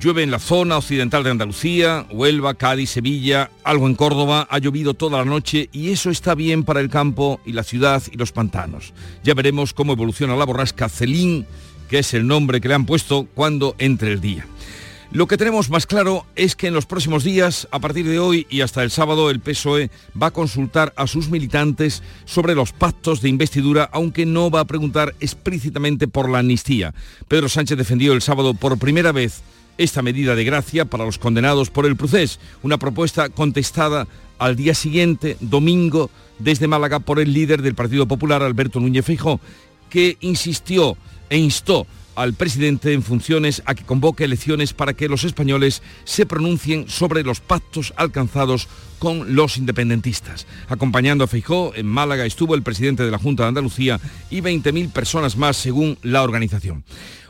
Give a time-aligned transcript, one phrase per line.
[0.00, 4.94] Llueve en la zona occidental de Andalucía, Huelva, Cádiz, Sevilla, algo en Córdoba, ha llovido
[4.94, 8.32] toda la noche y eso está bien para el campo y la ciudad y los
[8.32, 8.92] pantanos.
[9.22, 11.46] Ya veremos cómo evoluciona la borrasca Celín,
[11.88, 14.46] que es el nombre que le han puesto cuando entre el día.
[15.12, 18.48] Lo que tenemos más claro es que en los próximos días, a partir de hoy
[18.50, 23.20] y hasta el sábado, el PSOE va a consultar a sus militantes sobre los pactos
[23.20, 26.94] de investidura, aunque no va a preguntar explícitamente por la amnistía.
[27.28, 29.44] Pedro Sánchez defendió el sábado por primera vez
[29.78, 34.06] esta medida de gracia para los condenados por el procés, una propuesta contestada
[34.38, 39.40] al día siguiente, domingo, desde Málaga por el líder del Partido Popular, Alberto Núñez Feijóo,
[39.90, 40.96] que insistió
[41.30, 46.26] e instó al presidente en funciones a que convoque elecciones para que los españoles se
[46.26, 50.46] pronuncien sobre los pactos alcanzados con los independentistas.
[50.68, 54.90] Acompañando a Feijó, en Málaga estuvo el presidente de la Junta de Andalucía y 20.000
[54.92, 56.84] personas más según la organización.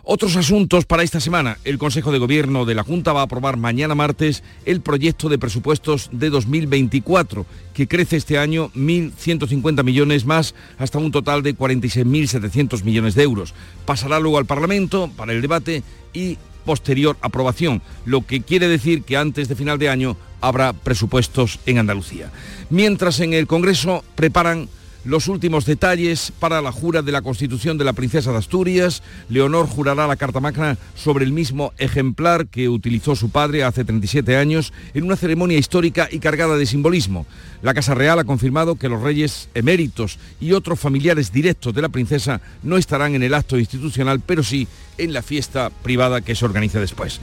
[0.07, 1.57] Otros asuntos para esta semana.
[1.65, 5.39] El Consejo de Gobierno de la Junta va a aprobar mañana martes el proyecto de
[5.39, 12.85] presupuestos de 2024, que crece este año 1.150 millones más hasta un total de 46.700
[12.85, 13.55] millones de euros.
[13.87, 19.17] Pasará luego al Parlamento para el debate y posterior aprobación, lo que quiere decir que
[19.17, 22.31] antes de final de año habrá presupuestos en Andalucía.
[22.69, 24.69] Mientras en el Congreso preparan
[25.05, 29.03] los últimos detalles para la jura de la Constitución de la Princesa de Asturias.
[29.29, 34.37] Leonor jurará la Carta Magna sobre el mismo ejemplar que utilizó su padre hace 37
[34.37, 37.27] años en una ceremonia histórica y cargada de simbolismo.
[37.63, 41.89] La Casa Real ha confirmado que los reyes eméritos y otros familiares directos de la
[41.89, 44.67] princesa no estarán en el acto institucional, pero sí
[44.99, 47.21] en la fiesta privada que se organiza después.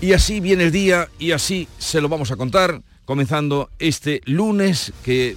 [0.00, 4.92] Y así viene el día y así se lo vamos a contar, comenzando este lunes
[5.04, 5.36] que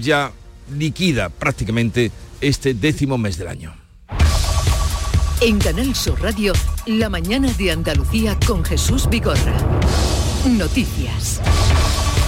[0.00, 0.32] ya
[0.70, 2.10] liquida prácticamente
[2.40, 3.74] este décimo mes del año.
[5.40, 6.54] En Canal Sur Radio,
[6.86, 9.54] la mañana de Andalucía con Jesús Vigorra.
[10.46, 11.40] Noticias.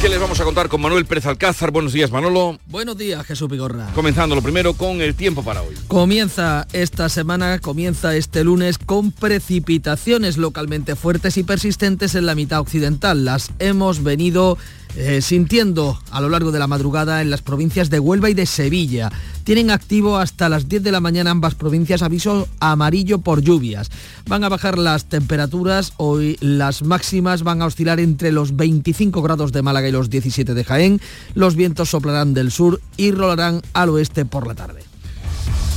[0.00, 1.72] ¿Qué les vamos a contar con Manuel Pérez Alcázar?
[1.72, 2.56] Buenos días, Manolo.
[2.66, 3.91] Buenos días, Jesús Vigorra.
[3.97, 5.75] Comenzando lo primero con el tiempo para hoy.
[5.88, 12.60] Comienza esta semana, comienza este lunes con precipitaciones localmente fuertes y persistentes en la mitad
[12.60, 13.25] occidental.
[13.25, 14.56] Las hemos venido
[15.01, 18.47] eh, sintiendo a lo largo de la madrugada en las provincias de Huelva y de
[18.47, 19.13] Sevilla.
[19.45, 23.93] Tienen activo hasta las 10 de la mañana ambas provincias aviso amarillo por lluvias.
[24.27, 29.53] Van a bajar las temperaturas, hoy las máximas van a oscilar entre los 25 grados
[29.53, 31.01] de Málaga y los 17 de Jaén.
[31.35, 34.83] Los vientos soplarán del sur y rolarán al oeste por la tarde.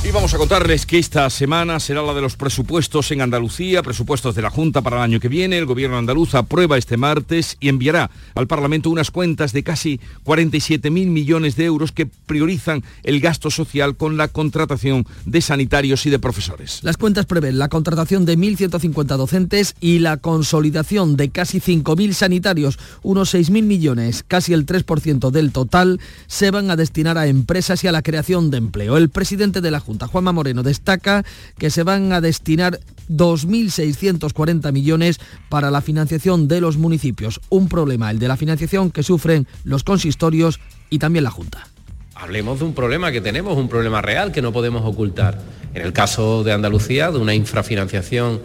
[0.04, 4.34] Y vamos a contarles que esta semana será la de los presupuestos en Andalucía, presupuestos
[4.34, 5.58] de la Junta para el año que viene.
[5.58, 10.90] El gobierno andaluz aprueba este martes y enviará al Parlamento unas cuentas de casi 47.000
[11.06, 16.18] millones de euros que priorizan el gasto social con la contratación de sanitarios y de
[16.18, 16.80] profesores.
[16.82, 22.76] Las cuentas prevén la contratación de 1.150 docentes y la consolidación de casi 5.000 sanitarios,
[23.04, 27.86] unos 6.000 millones, casi el 3% del total, se van a destinar a empresas y
[27.86, 28.96] a la creación de empleo.
[28.96, 31.24] El presidente de la Junta Juanma Moreno destaca
[31.58, 37.40] que se van a destinar 2.640 millones para la financiación de los municipios.
[37.48, 40.60] Un problema, el de la financiación que sufren los consistorios
[40.90, 41.66] y también la Junta.
[42.14, 45.40] Hablemos de un problema que tenemos, un problema real que no podemos ocultar.
[45.74, 48.40] En el caso de Andalucía, de una infrafinanciación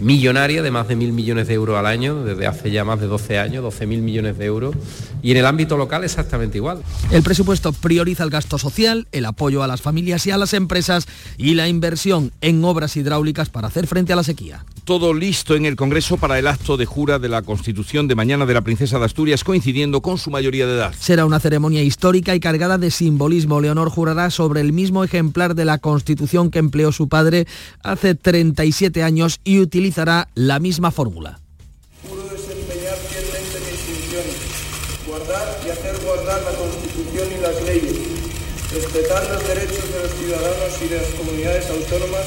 [0.00, 3.06] millonaria de más de mil millones de euros al año, desde hace ya más de
[3.06, 4.74] 12 años, 12 mil millones de euros,
[5.22, 6.82] y en el ámbito local exactamente igual.
[7.10, 11.06] El presupuesto prioriza el gasto social, el apoyo a las familias y a las empresas
[11.36, 14.64] y la inversión en obras hidráulicas para hacer frente a la sequía.
[14.88, 18.46] Todo listo en el Congreso para el acto de jura de la Constitución de mañana
[18.46, 20.94] de la Princesa de Asturias, coincidiendo con su mayoría de edad.
[20.98, 23.60] Será una ceremonia histórica y cargada de simbolismo.
[23.60, 27.46] Leonor jurará sobre el mismo ejemplar de la Constitución que empleó su padre
[27.82, 31.38] hace 37 años y utilizará la misma fórmula.
[32.08, 34.36] Juro desempeñar fielmente mis funciones,
[35.06, 37.92] guardar y hacer guardar la Constitución y las leyes,
[38.72, 42.24] respetar los derechos de los ciudadanos y de las comunidades autónomas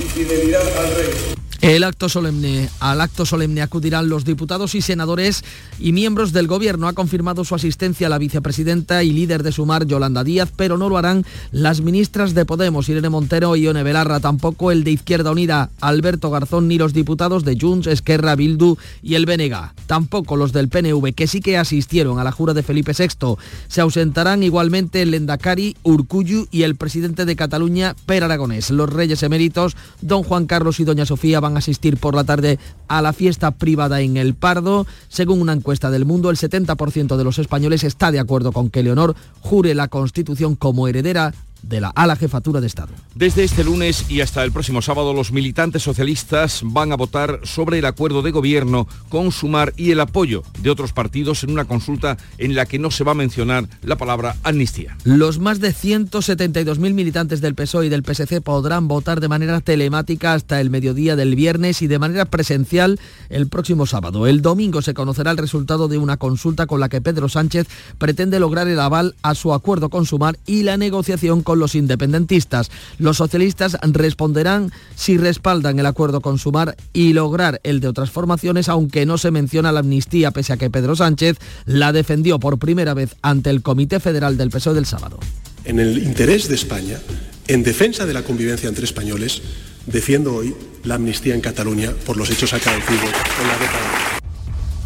[0.00, 1.39] y fidelidad al rey.
[1.60, 5.44] El acto solemne, al acto solemne acudirán los diputados y senadores
[5.78, 6.88] y miembros del gobierno.
[6.88, 10.96] Ha confirmado su asistencia la vicepresidenta y líder de Sumar, Yolanda Díaz, pero no lo
[10.96, 15.68] harán las ministras de Podemos, Irene Montero y Ione Belarra, tampoco el de Izquierda Unida,
[15.82, 19.74] Alberto Garzón, ni los diputados de Junts, Esquerra, Bildu y el BNG.
[19.86, 23.36] Tampoco los del PNV, que sí que asistieron a la jura de Felipe VI.
[23.68, 28.70] Se ausentarán igualmente el Lendakari, Urcuyu y el presidente de Cataluña, Per Aragonés.
[28.70, 32.58] Los reyes eméritos, don Juan Carlos y doña Sofía van asistir por la tarde
[32.88, 34.86] a la fiesta privada en El Pardo.
[35.08, 38.82] Según una encuesta del mundo, el 70% de los españoles está de acuerdo con que
[38.82, 42.92] Leonor jure la Constitución como heredera de la, a la jefatura de Estado.
[43.14, 47.78] Desde este lunes y hasta el próximo sábado, los militantes socialistas van a votar sobre
[47.78, 52.16] el acuerdo de gobierno con Sumar y el apoyo de otros partidos en una consulta
[52.38, 54.96] en la que no se va a mencionar la palabra amnistía.
[55.04, 60.34] Los más de 172.000 militantes del PSOE y del PSC podrán votar de manera telemática
[60.34, 62.98] hasta el mediodía del viernes y de manera presencial
[63.28, 64.26] el próximo sábado.
[64.26, 67.66] El domingo se conocerá el resultado de una consulta con la que Pedro Sánchez
[67.98, 71.74] pretende lograr el aval a su acuerdo con Sumar y la negociación con con los
[71.74, 72.70] independentistas.
[72.98, 78.68] Los socialistas responderán si respaldan el acuerdo con Sumar y lograr el de otras formaciones,
[78.68, 82.94] aunque no se menciona la amnistía, pese a que Pedro Sánchez la defendió por primera
[82.94, 85.18] vez ante el Comité Federal del PSOE del sábado.
[85.64, 87.00] En el interés de España,
[87.48, 89.42] en defensa de la convivencia entre españoles,
[89.86, 90.54] defiendo hoy
[90.84, 93.10] la amnistía en Cataluña por los hechos acaecidos
[93.42, 94.19] en la década.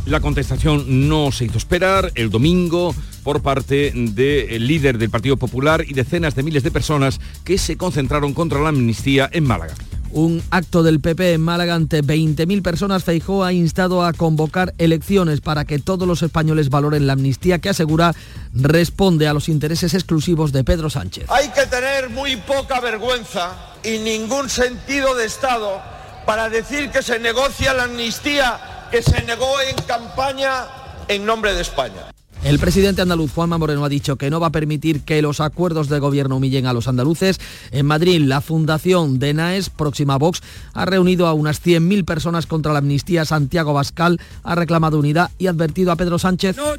[0.06, 2.12] La contestación no se hizo esperar.
[2.14, 7.20] El domingo por parte del líder del Partido Popular y decenas de miles de personas
[7.42, 9.74] que se concentraron contra la amnistía en Málaga.
[10.10, 15.40] Un acto del PP en Málaga ante 20.000 personas, Feijó ha instado a convocar elecciones
[15.40, 18.14] para que todos los españoles valoren la amnistía que asegura
[18.52, 21.28] responde a los intereses exclusivos de Pedro Sánchez.
[21.30, 25.80] Hay que tener muy poca vergüenza y ningún sentido de Estado
[26.26, 30.66] para decir que se negocia la amnistía que se negó en campaña
[31.08, 32.14] en nombre de España.
[32.44, 35.88] El presidente andaluz Juanma Moreno ha dicho que no va a permitir que los acuerdos
[35.88, 37.40] de gobierno humillen a los andaluces.
[37.70, 40.42] En Madrid, la fundación de NAES, próxima Vox,
[40.74, 43.24] ha reunido a unas 100.000 personas contra la amnistía.
[43.24, 46.58] Santiago Bascal ha reclamado unidad y ha advertido a Pedro Sánchez.
[46.58, 46.74] No,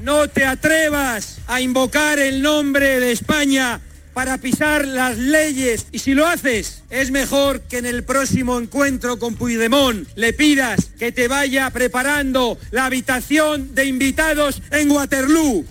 [0.00, 3.80] no te atrevas a invocar el nombre de España
[4.12, 5.86] para pisar las leyes.
[5.92, 10.90] Y si lo haces, es mejor que en el próximo encuentro con Puigdemont le pidas
[10.98, 15.64] que te vaya preparando la habitación de invitados en Waterloo.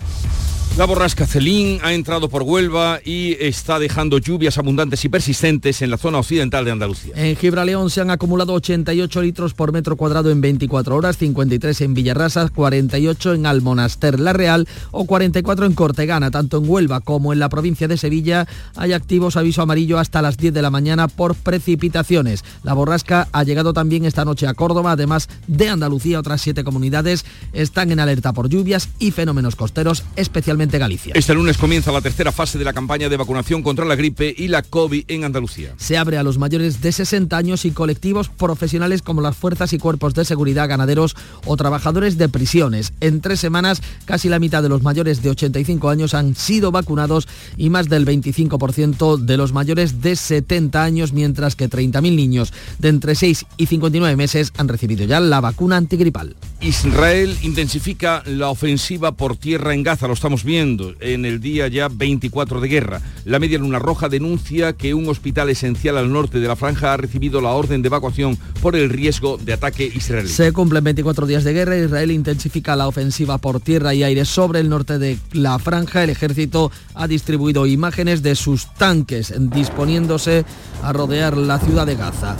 [0.78, 5.90] La borrasca Celín ha entrado por Huelva y está dejando lluvias abundantes y persistentes en
[5.90, 7.12] la zona occidental de Andalucía.
[7.14, 11.92] En Gibraleón se han acumulado 88 litros por metro cuadrado en 24 horas, 53 en
[11.92, 16.30] Villarrasas, 48 en Almonaster La Real o 44 en Cortegana.
[16.30, 20.38] Tanto en Huelva como en la provincia de Sevilla hay activos aviso amarillo hasta las
[20.38, 22.44] 10 de la mañana por precipitaciones.
[22.62, 26.18] La borrasca ha llegado también esta noche a Córdoba, además de Andalucía.
[26.18, 30.02] Otras siete comunidades están en alerta por lluvias y fenómenos costeros,
[30.62, 31.12] especialmente Galicia.
[31.14, 34.48] Este lunes comienza la tercera fase de la campaña de vacunación contra la gripe y
[34.48, 35.74] la COVID en Andalucía.
[35.76, 39.78] Se abre a los mayores de 60 años y colectivos profesionales como las fuerzas y
[39.78, 41.16] cuerpos de seguridad, ganaderos
[41.46, 42.92] o trabajadores de prisiones.
[43.00, 47.28] En tres semanas, casi la mitad de los mayores de 85 años han sido vacunados
[47.56, 52.88] y más del 25% de los mayores de 70 años, mientras que 30.000 niños de
[52.88, 56.36] entre 6 y 59 meses han recibido ya la vacuna antigripal.
[56.62, 61.88] Israel intensifica la ofensiva por tierra en Gaza, lo estamos viendo en el día ya
[61.88, 63.02] 24 de guerra.
[63.24, 66.96] La Media Luna Roja denuncia que un hospital esencial al norte de la franja ha
[66.96, 70.28] recibido la orden de evacuación por el riesgo de ataque israelí.
[70.28, 74.60] Se cumplen 24 días de guerra, Israel intensifica la ofensiva por tierra y aire sobre
[74.60, 76.04] el norte de la franja.
[76.04, 80.44] El ejército ha distribuido imágenes de sus tanques disponiéndose
[80.84, 82.36] a rodear la ciudad de Gaza.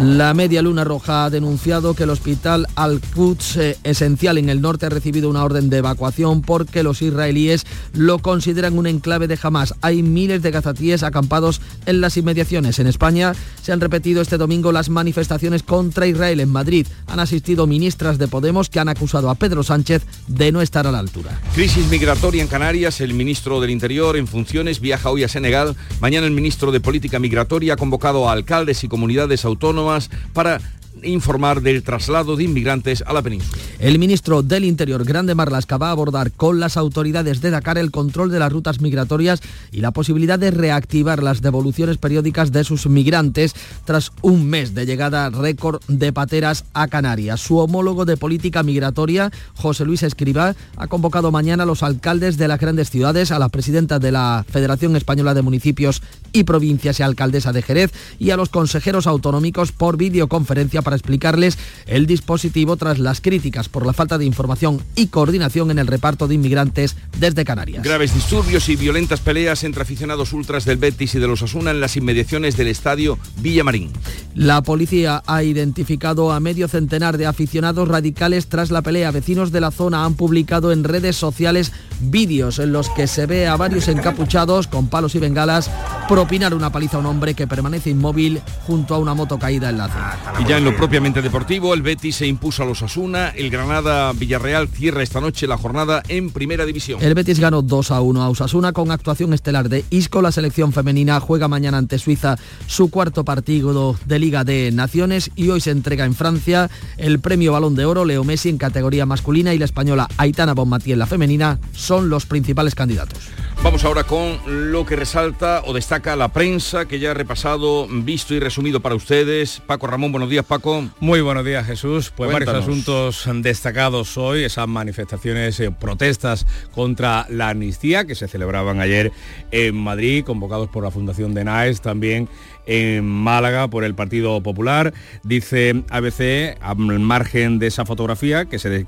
[0.00, 4.86] La Media Luna Roja ha denunciado que el hospital Al-Quds, eh, esencial en el norte,
[4.86, 9.74] ha recibido una orden de evacuación porque los israelíes lo consideran un enclave de Hamas.
[9.80, 12.78] Hay miles de gazatíes acampados en las inmediaciones.
[12.78, 16.86] En España se han repetido este domingo las manifestaciones contra Israel en Madrid.
[17.08, 20.92] Han asistido ministras de Podemos que han acusado a Pedro Sánchez de no estar a
[20.92, 21.40] la altura.
[21.56, 23.00] Crisis migratoria en Canarias.
[23.00, 25.74] El ministro del Interior en funciones viaja hoy a Senegal.
[25.98, 29.87] Mañana el ministro de Política Migratoria ha convocado a alcaldes y comunidades autónomas
[30.32, 30.60] para
[31.02, 33.62] informar del traslado de inmigrantes a la península.
[33.78, 37.90] El ministro del Interior, Grande Marlasca, va a abordar con las autoridades de Dakar el
[37.90, 39.40] control de las rutas migratorias
[39.72, 44.86] y la posibilidad de reactivar las devoluciones periódicas de sus migrantes tras un mes de
[44.86, 47.40] llegada récord de pateras a Canarias.
[47.40, 52.48] Su homólogo de política migratoria, José Luis Escribá, ha convocado mañana a los alcaldes de
[52.48, 56.02] las grandes ciudades, a la presidenta de la Federación Española de Municipios
[56.32, 61.58] y Provincias y alcaldesa de Jerez y a los consejeros autonómicos por videoconferencia para explicarles
[61.86, 66.26] el dispositivo tras las críticas por la falta de información y coordinación en el reparto
[66.26, 67.82] de inmigrantes desde Canarias.
[67.82, 71.82] Graves disturbios y violentas peleas entre aficionados ultras del Betis y de los Asuna en
[71.82, 73.92] las inmediaciones del estadio Villamarín.
[74.34, 79.10] La policía ha identificado a medio centenar de aficionados radicales tras la pelea.
[79.10, 83.46] Vecinos de la zona han publicado en redes sociales vídeos en los que se ve
[83.46, 85.70] a varios encapuchados con palos y bengalas
[86.08, 89.78] propinar una paliza a un hombre que permanece inmóvil junto a una moto caída en
[89.78, 90.16] la zona.
[90.38, 94.12] Y ya en lo propiamente deportivo, el Betis se impuso a los Asuna, el Granada
[94.12, 97.02] Villarreal cierra esta noche la jornada en Primera División.
[97.02, 100.22] El Betis ganó 2 a 1 a Osasuna con actuación estelar de Isco.
[100.22, 102.36] La selección femenina juega mañana ante Suiza
[102.68, 107.54] su cuarto partido de Liga de Naciones y hoy se entrega en Francia el premio
[107.54, 111.06] Balón de Oro Leo Messi en categoría masculina y la española Aitana Bonmatí en la
[111.06, 113.18] femenina son los principales candidatos.
[113.64, 118.32] Vamos ahora con lo que resalta o destaca la prensa que ya ha repasado, visto
[118.32, 119.60] y resumido para ustedes.
[119.66, 120.67] Paco Ramón, buenos días Paco.
[121.00, 122.12] Muy buenos días Jesús.
[122.14, 122.66] Pues Cuéntanos.
[122.66, 129.12] varios asuntos destacados hoy, esas manifestaciones, eh, protestas contra la amnistía que se celebraban ayer
[129.50, 132.28] en Madrid, convocados por la Fundación de NAES, también
[132.66, 134.92] en Málaga por el Partido Popular.
[135.22, 138.86] Dice ABC, al margen de esa fotografía, que se,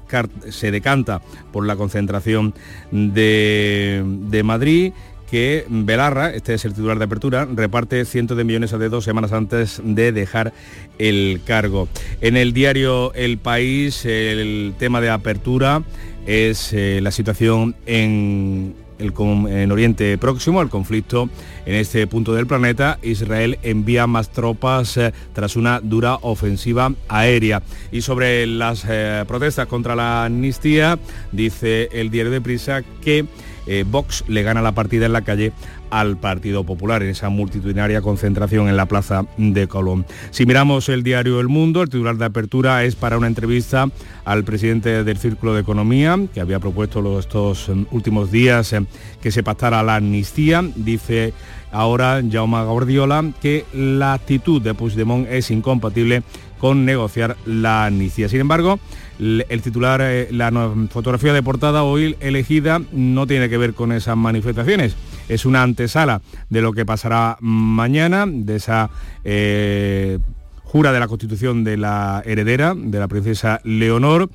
[0.51, 1.23] se decanta
[1.53, 2.55] por la concentración
[2.91, 4.93] de, de Madrid,
[5.31, 9.33] que Belarra, este es el titular de apertura, reparte cientos de millones a dedos semanas
[9.33, 10.53] antes de dejar
[10.99, 11.89] el cargo.
[12.21, 15.83] En el diario El País, el tema de apertura
[16.27, 21.31] es eh, la situación en, el, en Oriente Próximo, el conflicto
[21.65, 22.99] en este punto del planeta.
[23.03, 27.63] Israel envía más tropas eh, tras una dura ofensiva aérea.
[27.93, 30.99] Y sobre las eh, protestas contra la amnistía,
[31.31, 33.27] dice el diario de Prisa que
[33.67, 35.52] eh, Vox le gana la partida en la calle
[35.90, 40.07] al Partido Popular en esa multitudinaria concentración en la plaza de Colón.
[40.31, 43.88] Si miramos el diario El Mundo, el titular de apertura es para una entrevista
[44.25, 48.85] al presidente del Círculo de Economía, que había propuesto los, estos eh, últimos días eh,
[49.21, 50.64] que se pactara la amnistía.
[50.76, 51.33] Dice
[51.73, 56.23] ahora Jaume Gordiola que la actitud de Puigdemont es incompatible
[56.61, 58.29] con negociar la amnistía.
[58.29, 58.79] Sin embargo,
[59.19, 60.50] el titular, eh, la
[60.90, 64.95] fotografía de portada hoy elegida no tiene que ver con esas manifestaciones.
[65.29, 68.90] Es una antesala de lo que pasará mañana, de esa
[69.25, 70.19] eh,
[70.62, 74.31] jura de la Constitución de la heredera, de la princesa Leonor.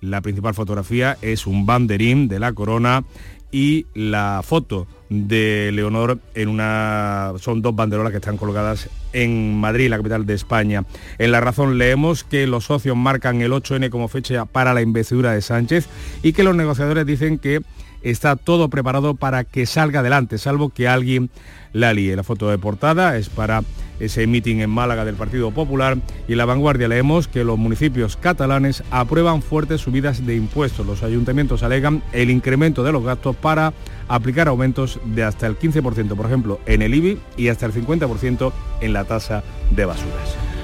[0.00, 3.04] La principal fotografía es un banderín de la corona
[3.50, 9.88] y la foto de Leonor en una son dos banderolas que están colgadas en Madrid,
[9.88, 10.84] la capital de España.
[11.18, 15.32] En La Razón leemos que los socios marcan el 8N como fecha para la investidura
[15.32, 15.88] de Sánchez
[16.22, 17.62] y que los negociadores dicen que
[18.02, 21.30] está todo preparado para que salga adelante, salvo que alguien
[21.72, 22.16] la líe.
[22.16, 23.62] La foto de portada es para
[24.00, 28.16] ese meeting en Málaga del Partido Popular y en la vanguardia leemos que los municipios
[28.16, 30.86] catalanes aprueban fuertes subidas de impuestos.
[30.86, 33.72] Los ayuntamientos alegan el incremento de los gastos para
[34.08, 38.52] aplicar aumentos de hasta el 15%, por ejemplo, en el IBI y hasta el 50%
[38.80, 40.57] en la tasa de basuras.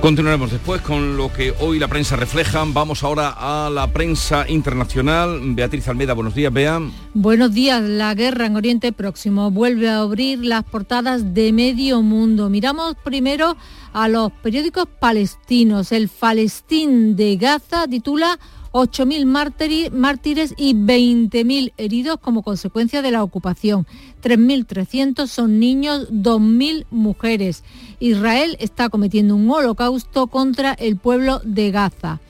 [0.00, 2.62] Continuaremos después con lo que hoy la prensa refleja.
[2.68, 5.40] Vamos ahora a la prensa internacional.
[5.42, 6.80] Beatriz Almeda, buenos días, Bea.
[7.14, 7.82] Buenos días.
[7.82, 12.48] La guerra en Oriente Próximo vuelve a abrir las portadas de medio mundo.
[12.48, 13.56] Miramos primero
[13.92, 15.90] a los periódicos palestinos.
[15.90, 18.38] El Palestín de Gaza titula
[18.72, 23.86] 8.000 mártiri- mártires y 20.000 heridos como consecuencia de la ocupación.
[24.22, 27.64] 3.300 son niños, 2.000 mujeres.
[28.00, 32.20] Israel está cometiendo un holocausto contra el pueblo de Gaza.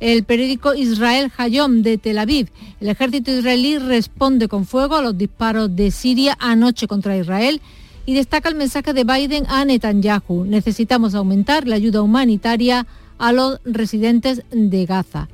[0.00, 2.48] El periódico Israel Hayom de Tel Aviv.
[2.80, 7.60] El ejército israelí responde con fuego a los disparos de Siria anoche contra Israel
[8.04, 10.44] y destaca el mensaje de Biden a Netanyahu.
[10.44, 12.84] Necesitamos aumentar la ayuda humanitaria
[13.18, 15.28] a los residentes de Gaza.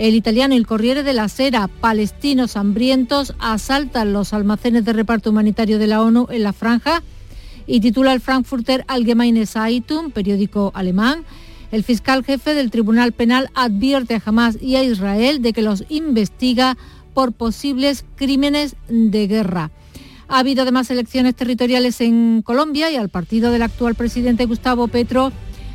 [0.00, 5.78] El italiano El Corriere de la Sera, palestinos hambrientos asaltan los almacenes de reparto humanitario
[5.78, 7.02] de la ONU en la franja
[7.66, 11.26] y titula el Frankfurter Allgemeine Zeitung, periódico alemán.
[11.70, 15.84] El fiscal jefe del Tribunal Penal advierte a Hamas y a Israel de que los
[15.90, 16.78] investiga
[17.12, 19.70] por posibles crímenes de guerra.
[20.28, 25.30] Ha habido además elecciones territoriales en Colombia y al partido del actual presidente Gustavo Petro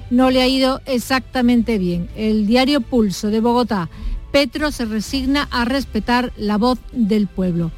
[0.10, 2.10] no le ha ido exactamente bien.
[2.16, 3.90] El diario Pulso de Bogotá,
[4.36, 7.72] Petro se resigna a respetar la voz del pueblo.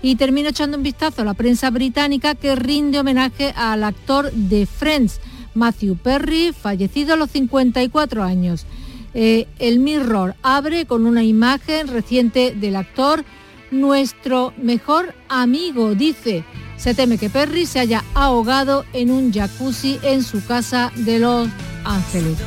[0.00, 4.64] Y termino echando un vistazo a la prensa británica que rinde homenaje al actor de
[4.64, 5.18] Friends,
[5.54, 8.64] Matthew Perry, fallecido a los 54 años.
[9.12, 13.24] Eh, el Mirror abre con una imagen reciente del actor,
[13.72, 16.44] nuestro mejor amigo, dice.
[16.76, 21.48] Se teme que Perry se haya ahogado en un jacuzzi en su casa de Los
[21.84, 22.38] Ángeles.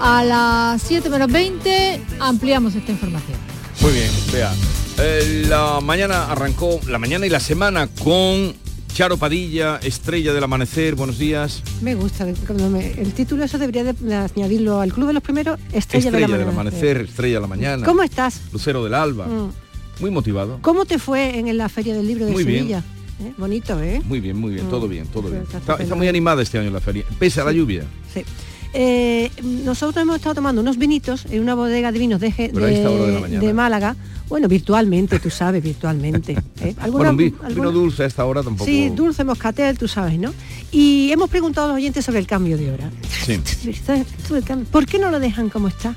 [0.00, 3.38] A las 7 menos 20 ampliamos esta información.
[3.80, 4.52] Muy bien, vea.
[4.98, 8.54] Eh, la mañana arrancó, la mañana y la semana con
[8.92, 11.62] Charo Padilla, Estrella del Amanecer, buenos días.
[11.80, 16.48] Me gusta, el título eso debería de, añadirlo al Club de los Primeros, Estrella, del,
[16.48, 16.98] amanecer.
[16.98, 17.86] Estrella de la Mañana.
[17.86, 18.40] ¿Cómo estás?
[18.52, 19.26] Lucero del Alba.
[19.26, 19.52] Mm.
[20.00, 20.58] Muy motivado.
[20.60, 22.82] ¿Cómo te fue en la Feria del Libro de Sevilla?
[23.20, 23.32] ¿Eh?
[23.38, 24.02] Bonito, ¿eh?
[24.04, 24.90] Muy bien, muy bien, todo mm.
[24.90, 25.44] bien, todo bien.
[25.44, 27.84] Está, muy animada este año la feria, pese a la lluvia.
[28.12, 28.24] Sí.
[28.74, 33.96] Eh, nosotros hemos estado tomando unos vinitos en una bodega de vinos de, de, Málaga.
[34.28, 36.38] Bueno, virtualmente, tú sabes, virtualmente.
[36.60, 36.74] ¿eh?
[36.90, 38.64] bueno, vino dulce a esta hora tampoco.
[38.64, 40.32] Sí, dulce, moscatel, tú sabes, ¿no?
[40.70, 42.90] Y hemos preguntado a los oyentes sobre el cambio de hora.
[43.26, 43.40] Sí.
[44.70, 45.94] ¿Por qué no lo dejan como está?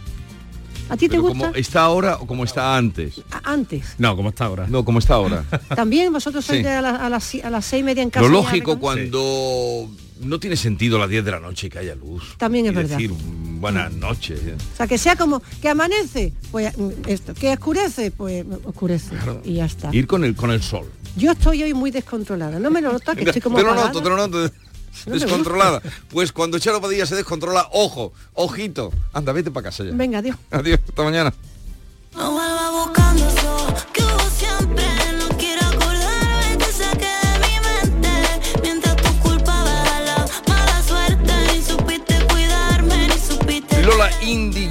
[0.89, 1.47] ¿A ti te gusta?
[1.47, 3.21] Como ¿Está ahora o como está antes?
[3.43, 3.95] antes.
[3.97, 4.67] No, como está ahora.
[4.67, 5.43] No, como está ahora.
[5.75, 8.27] También vosotros sois a, las, seis y media en casa.
[8.27, 9.89] Lo lógico cuando
[10.21, 12.35] no tiene sentido a las 10 de la noche que haya luz.
[12.37, 12.97] También es verdad.
[12.97, 13.11] decir
[13.59, 14.39] buenas noches.
[14.73, 19.15] O sea, que sea como que amanece, pues mm, esto, que oscurece, pues oscurece.
[19.43, 19.89] Y ya está.
[19.93, 20.89] Ir con el con el sol.
[21.15, 22.59] Yo estoy hoy muy descontrolada.
[22.59, 24.51] No me lo notas que estoy como Te lo noto, te lo noto.
[25.05, 25.81] descontrolada.
[26.09, 28.91] Pues cuando Charo Padilla se descontrola, ojo, ojito.
[29.13, 29.91] Anda, vete para casa ya.
[29.93, 30.37] Venga, adiós.
[30.51, 31.33] Adiós, hasta mañana.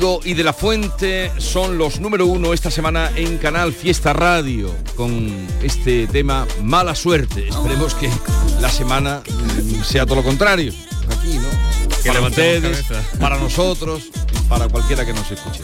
[0.04, 5.34] Y De La Fuente son los número uno esta semana en Canal Fiesta Radio con
[5.62, 7.48] este tema Mala Suerte.
[7.48, 8.10] Esperemos que
[8.60, 10.74] la semana mm, sea todo lo contrario.
[11.08, 11.48] Aquí, ¿no?
[12.02, 12.84] Que para ustedes,
[13.18, 14.10] para nosotros,
[14.46, 15.62] para cualquiera que nos escuche.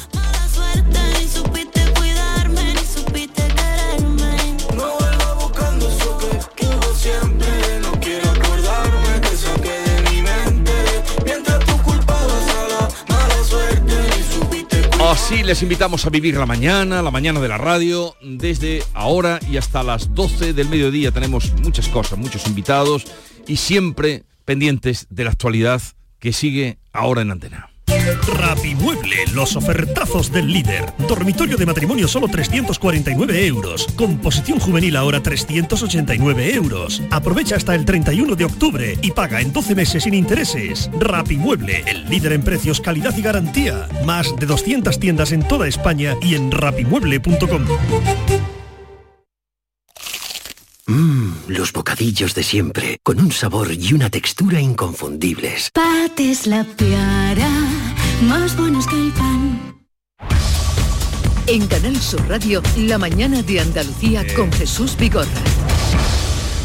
[15.22, 19.58] Así les invitamos a vivir la mañana, la mañana de la radio, desde ahora y
[19.58, 21.12] hasta las 12 del mediodía.
[21.12, 23.04] Tenemos muchas cosas, muchos invitados
[23.46, 25.80] y siempre pendientes de la actualidad
[26.18, 27.70] que sigue ahora en antena.
[28.36, 30.92] Rapimueble, los ofertazos del líder.
[31.08, 33.86] Dormitorio de matrimonio solo 349 euros.
[33.96, 37.02] Composición juvenil ahora 389 euros.
[37.10, 40.90] Aprovecha hasta el 31 de octubre y paga en 12 meses sin intereses.
[40.98, 43.88] Rapimueble, el líder en precios, calidad y garantía.
[44.04, 47.66] Más de 200 tiendas en toda España y en rapimueble.com.
[50.90, 55.70] Mmm, los bocadillos de siempre, con un sabor y una textura inconfundibles.
[55.72, 57.48] Pates la piara,
[58.22, 59.86] más buenos que el pan.
[61.46, 65.69] En Canal Sur Radio, la mañana de Andalucía con Jesús Vigorra.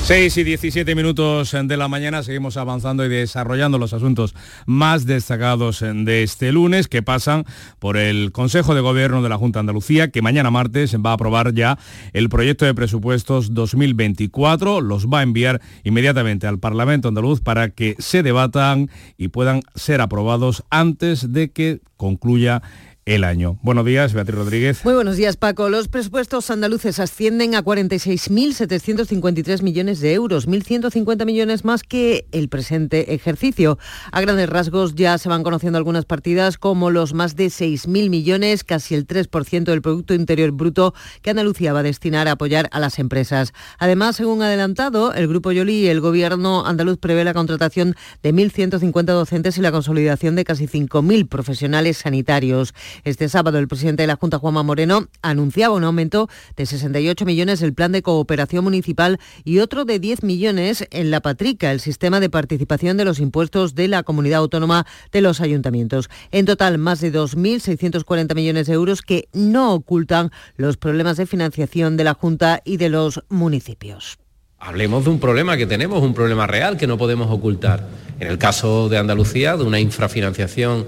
[0.06, 4.36] 6 y 17 minutos de la mañana seguimos avanzando y desarrollando los asuntos
[4.68, 7.44] más destacados de este lunes que pasan
[7.80, 11.14] por el Consejo de Gobierno de la Junta de Andalucía que mañana martes va a
[11.14, 11.80] aprobar ya
[12.14, 14.80] el proyecto de presupuestos 2024.
[14.80, 20.02] Los va a enviar inmediatamente al Parlamento andaluz para que se debatan y puedan ser
[20.02, 22.62] aprobados antes de que concluya
[23.06, 23.60] el año.
[23.62, 24.84] Buenos días, Beatriz Rodríguez.
[24.84, 25.70] Muy buenos días, Paco.
[25.70, 33.14] Los presupuestos andaluces ascienden a 46.753 millones de euros, 1.150 millones más que el presente
[33.14, 33.78] ejercicio.
[34.12, 38.64] A grandes rasgos ya se van conociendo algunas partidas como los más de 6.000 millones,
[38.64, 42.80] casi el 3% del Producto Interior Bruto que Andalucía va a destinar a apoyar a
[42.80, 43.54] las empresas.
[43.78, 49.04] Además, según adelantado, el Grupo Yoli y el Gobierno andaluz prevé la contratación de 1.150
[49.04, 52.74] docentes y la consolidación de casi 5.000 profesionales sanitarios.
[53.04, 57.62] Este sábado el presidente de la Junta, Juanma Moreno, anunciaba un aumento de 68 millones
[57.62, 62.20] el plan de cooperación municipal y otro de 10 millones en la Patrica, el sistema
[62.20, 66.10] de participación de los impuestos de la comunidad autónoma de los ayuntamientos.
[66.32, 71.98] En total, más de 2.640 millones de euros que no ocultan los problemas de financiación
[71.98, 74.18] de la Junta y de los municipios.
[74.58, 77.88] Hablemos de un problema que tenemos, un problema real que no podemos ocultar.
[78.20, 80.88] En el caso de Andalucía, de una infrafinanciación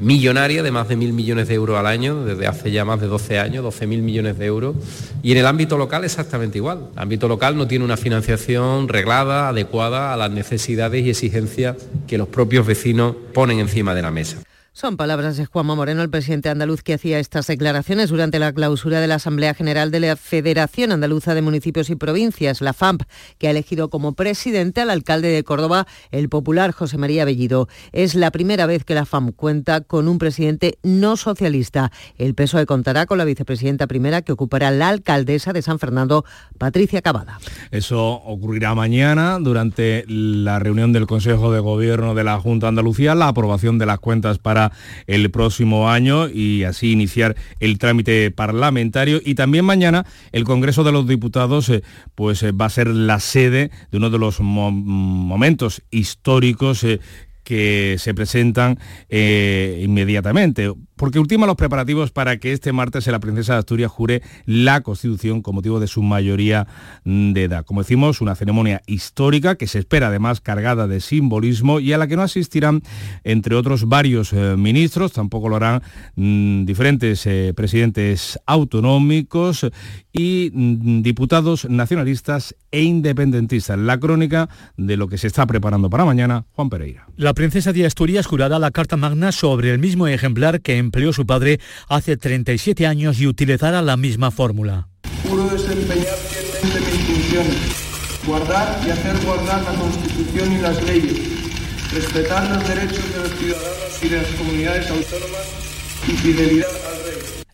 [0.00, 3.06] millonaria de más de mil millones de euros al año, desde hace ya más de
[3.06, 4.76] 12 años, 12 mil millones de euros.
[5.22, 6.88] Y en el ámbito local exactamente igual.
[6.94, 12.18] El ámbito local no tiene una financiación reglada, adecuada a las necesidades y exigencias que
[12.18, 14.45] los propios vecinos ponen encima de la mesa.
[14.76, 19.00] Son palabras de Juanma Moreno, el presidente andaluz, que hacía estas declaraciones durante la clausura
[19.00, 23.04] de la Asamblea General de la Federación Andaluza de Municipios y Provincias, la FAMP,
[23.38, 27.68] que ha elegido como presidente al alcalde de Córdoba, el popular José María Bellido.
[27.92, 31.90] Es la primera vez que la FAMP cuenta con un presidente no socialista.
[32.18, 36.26] El PSOE contará con la vicepresidenta primera que ocupará la alcaldesa de San Fernando,
[36.58, 37.38] Patricia Cavada.
[37.70, 43.28] Eso ocurrirá mañana durante la reunión del Consejo de Gobierno de la Junta Andalucía, la
[43.28, 44.65] aprobación de las cuentas para
[45.06, 49.20] el próximo año y así iniciar el trámite parlamentario.
[49.24, 51.82] Y también mañana el Congreso de los Diputados eh,
[52.14, 57.00] pues, eh, va a ser la sede de uno de los momentos históricos eh,
[57.44, 63.58] que se presentan inmediatamente porque ultima los preparativos para que este martes la princesa de
[63.60, 66.66] Asturias jure la Constitución con motivo de su mayoría
[67.04, 67.64] de edad.
[67.64, 72.06] Como decimos, una ceremonia histórica que se espera además cargada de simbolismo y a la
[72.06, 72.82] que no asistirán,
[73.24, 75.82] entre otros, varios eh, ministros, tampoco lo harán
[76.16, 79.66] mm, diferentes eh, presidentes autonómicos
[80.12, 83.78] y mm, diputados nacionalistas e independentistas.
[83.78, 87.06] La crónica de lo que se está preparando para mañana, Juan Pereira.
[87.16, 91.26] La princesa de Asturias jurará la Carta Magna sobre el mismo ejemplar que empleó su
[91.26, 94.88] padre hace 37 años y utilizará la misma fórmula.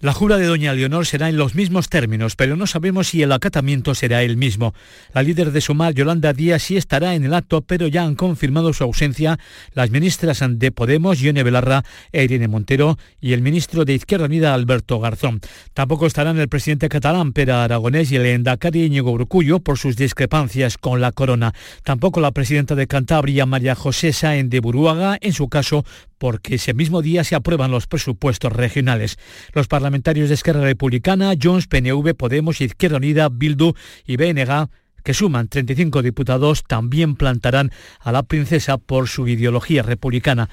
[0.02, 3.30] La jura de doña Leonor será en los mismos términos, pero no sabemos si el
[3.30, 4.74] acatamiento será el mismo.
[5.14, 8.72] La líder de Sumar, Yolanda Díaz, sí estará en el acto, pero ya han confirmado
[8.72, 9.38] su ausencia
[9.74, 14.54] las ministras de Podemos, Yone Belarra e Irene Montero, y el ministro de Izquierda Unida,
[14.54, 15.40] Alberto Garzón.
[15.72, 20.78] Tampoco estarán el presidente catalán, Pera Aragonés, y el endacari Íñigo Brucullo, por sus discrepancias
[20.78, 21.54] con la corona.
[21.84, 25.84] Tampoco la presidenta de Cantabria, María José Sáenz de Buruaga, en su caso,
[26.22, 29.18] porque ese mismo día se aprueban los presupuestos regionales.
[29.54, 33.74] Los de Esquerra Republicana, Jones, PNV, Podemos, Izquierda Unida, Bildu
[34.06, 34.68] y BNG
[35.02, 40.48] que suman 35 diputados, también plantarán a la princesa por su ideología republicana.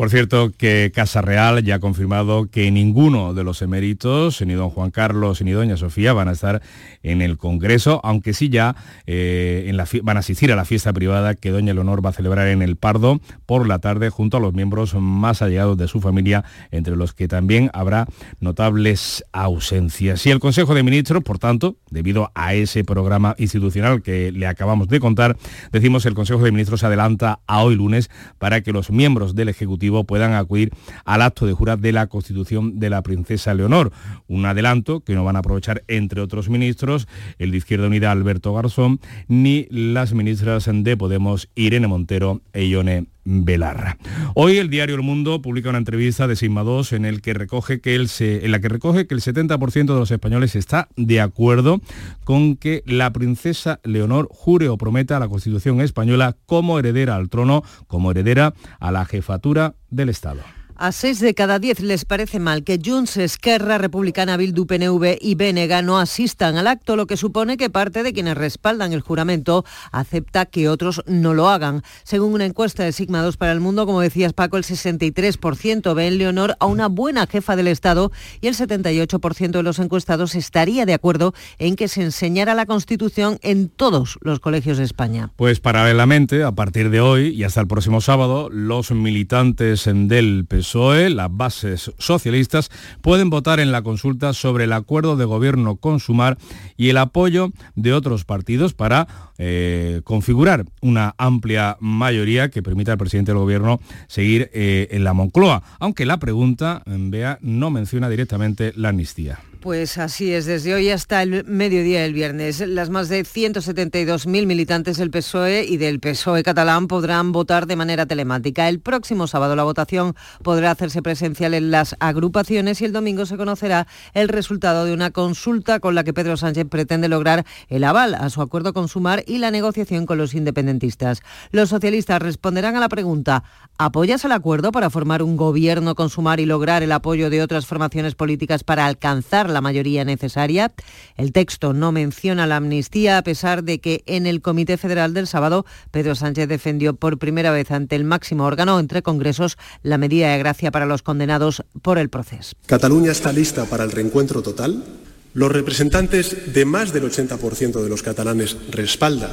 [0.00, 4.70] Por cierto, que Casa Real ya ha confirmado que ninguno de los eméritos, ni don
[4.70, 6.62] Juan Carlos ni doña Sofía, van a estar
[7.02, 9.70] en el Congreso, aunque sí ya eh,
[10.02, 12.76] van a asistir a la fiesta privada que doña Leonor va a celebrar en el
[12.76, 17.12] Pardo por la tarde junto a los miembros más allegados de su familia, entre los
[17.12, 18.06] que también habrá
[18.40, 20.24] notables ausencias.
[20.24, 24.88] Y el Consejo de Ministros, por tanto, debido a ese programa institucional que le acabamos
[24.88, 25.36] de contar,
[25.72, 28.08] decimos el Consejo de Ministros adelanta a hoy lunes
[28.38, 30.72] para que los miembros del Ejecutivo puedan acudir
[31.04, 33.92] al acto de jurar de la Constitución de la Princesa Leonor.
[34.28, 38.54] Un adelanto que no van a aprovechar, entre otros ministros, el de Izquierda Unida Alberto
[38.54, 43.98] Garzón, ni las ministras de Podemos Irene Montero e Ione Belarra.
[44.34, 47.80] Hoy el diario El Mundo publica una entrevista de Sigma 2 en, el que recoge
[47.80, 51.80] que en la que recoge que el 70% de los españoles está de acuerdo
[52.24, 57.28] con que la princesa Leonor jure o prometa a la Constitución española como heredera al
[57.28, 60.40] trono, como heredera a la jefatura del Estado.
[60.82, 65.34] A seis de cada diez les parece mal que Junts, Esquerra, Republicana, Bildu, PNV y
[65.34, 69.66] Benega no asistan al acto, lo que supone que parte de quienes respaldan el juramento
[69.92, 71.82] acepta que otros no lo hagan.
[72.02, 76.06] Según una encuesta de Sigma 2 para el Mundo, como decías Paco, el 63% ve
[76.06, 80.86] en Leonor a una buena jefa del Estado y el 78% de los encuestados estaría
[80.86, 85.30] de acuerdo en que se enseñara la Constitución en todos los colegios de España.
[85.36, 90.69] Pues paralelamente, a partir de hoy y hasta el próximo sábado, los militantes del PSOE
[90.70, 95.98] PSOE, las bases socialistas, pueden votar en la consulta sobre el acuerdo de gobierno con
[95.98, 96.38] Sumar
[96.76, 102.98] y el apoyo de otros partidos para eh, configurar una amplia mayoría que permita al
[102.98, 108.72] presidente del gobierno seguir eh, en la Moncloa, aunque la pregunta, vea, no menciona directamente
[108.76, 109.40] la amnistía.
[109.60, 112.66] Pues así es, desde hoy hasta el mediodía del viernes.
[112.66, 118.06] Las más de 172.000 militantes del PSOE y del PSOE catalán podrán votar de manera
[118.06, 118.70] telemática.
[118.70, 123.36] El próximo sábado la votación podrá hacerse presencial en las agrupaciones y el domingo se
[123.36, 128.14] conocerá el resultado de una consulta con la que Pedro Sánchez pretende lograr el aval
[128.14, 131.20] a su acuerdo con Sumar y la negociación con los independentistas.
[131.50, 133.44] Los socialistas responderán a la pregunta
[133.76, 137.66] ¿apoyas el acuerdo para formar un gobierno con Sumar y lograr el apoyo de otras
[137.66, 140.72] formaciones políticas para alcanzar la mayoría necesaria?
[141.16, 145.26] El texto no menciona la amnistía a pesar de que en el Comité Federal del
[145.26, 150.32] sábado Pedro Sánchez defendió por primera vez ante el máximo órgano entre congresos la medida
[150.32, 152.54] de gracia para los condenados por el proceso.
[152.66, 154.84] Cataluña está lista para el reencuentro total.
[155.32, 159.30] Los representantes de más del 80% de los catalanes respaldan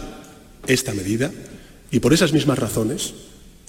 [0.68, 1.32] esta medida
[1.92, 3.14] y por esas mismas razones,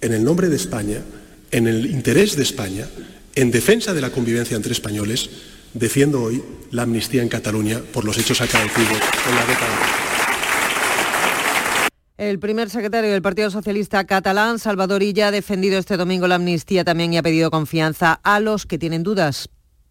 [0.01, 1.03] en el nombre de España,
[1.51, 2.87] en el interés de España,
[3.35, 5.31] en defensa de la convivencia entre españoles,
[5.79, 10.09] defiendo hoy la amnistía en Cataluña por los hechos acaecidos en la década.
[12.19, 16.85] El primer secretario del Partido Socialista catalán, Salvador Illa, ha defendido este domingo la amnistía
[16.85, 19.49] también y ha pedido confianza a los que tienen dudas.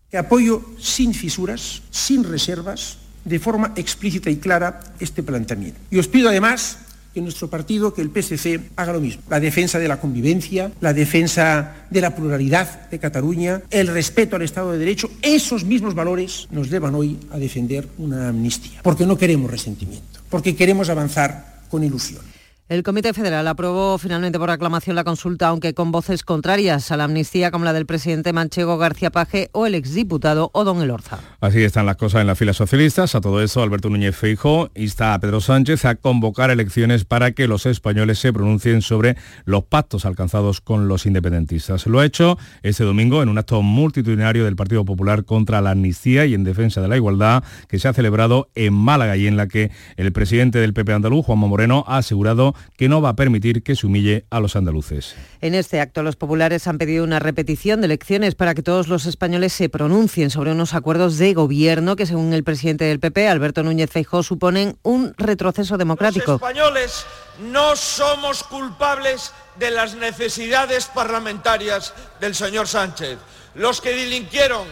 [0.10, 5.80] Que apoyo sin fisuras, sin reservas, de forma explícita y clara este planteamiento.
[5.89, 6.80] Y os pido además
[7.17, 9.23] que nuestro partido, que el PSC, haga lo mismo.
[9.27, 14.43] La defensa de la convivencia, la defensa de la pluralidad de Cataluña, el respeto al
[14.43, 18.82] Estado de Derecho, esos mismos valores nos llevan hoy a defender una amnistía.
[18.84, 22.21] Porque no queremos resentimiento, porque queremos avanzar con ilusión.
[22.69, 27.06] El Comité Federal aprobó finalmente por aclamación la consulta, aunque con voces contrarias a la
[27.06, 31.19] amnistía como la del presidente Manchego García Paje o el exdiputado Odón Elorza.
[31.39, 33.15] Así están las cosas en las filas socialistas.
[33.15, 37.47] A todo eso, Alberto Núñez Feijo insta a Pedro Sánchez a convocar elecciones para que
[37.47, 41.88] los españoles se pronuncien sobre los pactos alcanzados con los independentistas.
[41.88, 46.25] Lo ha hecho este domingo en un acto multitudinario del Partido Popular contra la amnistía
[46.25, 49.47] y en defensa de la igualdad que se ha celebrado en Málaga y en la
[49.47, 53.63] que el presidente del PP andaluz, Juanma Moreno, ha asegurado que no va a permitir
[53.63, 55.15] que se humille a los andaluces.
[55.41, 59.06] En este acto, los populares han pedido una repetición de elecciones para que todos los
[59.06, 63.63] españoles se pronuncien sobre unos acuerdos de gobierno que, según el presidente del PP, Alberto
[63.63, 66.34] Núñez Feijóo, suponen un retroceso democrático.
[66.34, 67.06] Los españoles
[67.52, 73.17] no somos culpables de las necesidades parlamentarias del señor Sánchez.
[73.56, 74.67] Los que delinquieron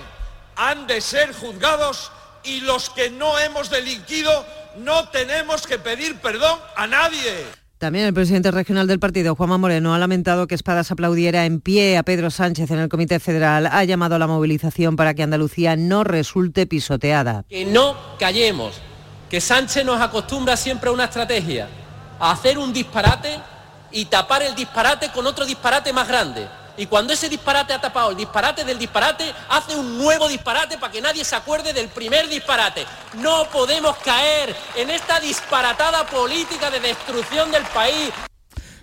[0.55, 2.11] han de ser juzgados
[2.43, 4.45] y los que no hemos delinquido
[4.77, 7.64] no tenemos que pedir perdón a nadie.
[7.85, 11.99] También el presidente regional del partido, Juanma Moreno, ha lamentado que Espadas aplaudiera en pie
[11.99, 13.67] a Pedro Sánchez en el Comité Federal.
[13.67, 17.45] Ha llamado a la movilización para que Andalucía no resulte pisoteada.
[17.47, 18.81] Que no callemos,
[19.29, 21.67] que Sánchez nos acostumbra siempre a una estrategia,
[22.19, 23.37] a hacer un disparate
[23.91, 28.11] y tapar el disparate con otro disparate más grande y cuando ese disparate ha tapado
[28.11, 32.27] el disparate del disparate, hace un nuevo disparate para que nadie se acuerde del primer
[32.27, 32.85] disparate.
[33.21, 38.11] No podemos caer en esta disparatada política de destrucción del país.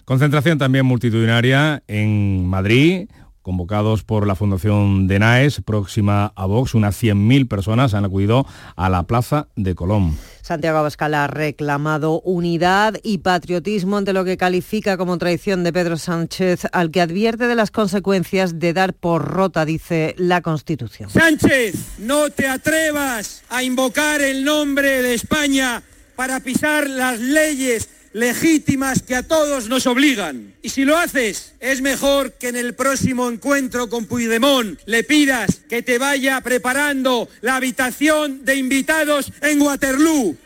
[0.05, 3.09] Concentración también multitudinaria en Madrid,
[3.43, 6.75] convocados por la Fundación de NAES, próxima a Vox.
[6.75, 10.17] Unas 100.000 personas han acudido a la Plaza de Colón.
[10.41, 15.97] Santiago Abascal ha reclamado unidad y patriotismo ante lo que califica como traición de Pedro
[15.97, 21.11] Sánchez, al que advierte de las consecuencias de dar por rota, dice la Constitución.
[21.11, 25.83] Sánchez, no te atrevas a invocar el nombre de España
[26.17, 30.55] para pisar las leyes legítimas que a todos nos obligan.
[30.63, 35.61] Y si lo haces, es mejor que en el próximo encuentro con Puigdemont le pidas
[35.69, 40.37] que te vaya preparando la habitación de invitados en Waterloo.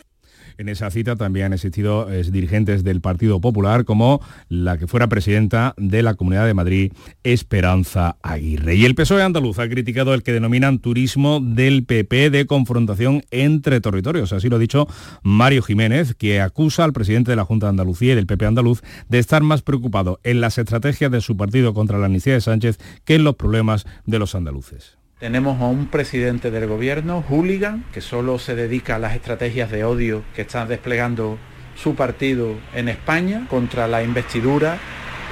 [0.58, 5.08] En esa cita también han existido eh, dirigentes del Partido Popular, como la que fuera
[5.08, 6.92] presidenta de la Comunidad de Madrid,
[7.24, 8.74] Esperanza Aguirre.
[8.74, 13.80] Y el PSOE andaluz ha criticado el que denominan turismo del PP de confrontación entre
[13.80, 14.32] territorios.
[14.32, 14.86] Así lo ha dicho
[15.22, 18.82] Mario Jiménez, que acusa al presidente de la Junta de Andalucía y del PP andaluz
[19.08, 22.78] de estar más preocupado en las estrategias de su partido contra la amnistía de Sánchez
[23.04, 24.96] que en los problemas de los andaluces.
[25.18, 29.82] Tenemos a un presidente del gobierno, hooligan, que solo se dedica a las estrategias de
[29.82, 31.38] odio que está desplegando
[31.74, 34.76] su partido en España contra la investidura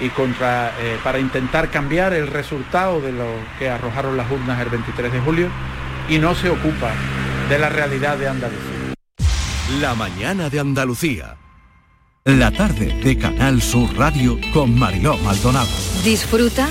[0.01, 3.27] y contra, eh, para intentar cambiar el resultado de lo
[3.59, 5.49] que arrojaron las urnas el 23 de julio
[6.09, 6.91] y no se ocupa
[7.51, 8.95] de la realidad de Andalucía.
[9.83, 11.37] La mañana de Andalucía.
[12.25, 15.69] La tarde de Canal Sur Radio con Mariló Maldonado.
[16.03, 16.71] Disfruta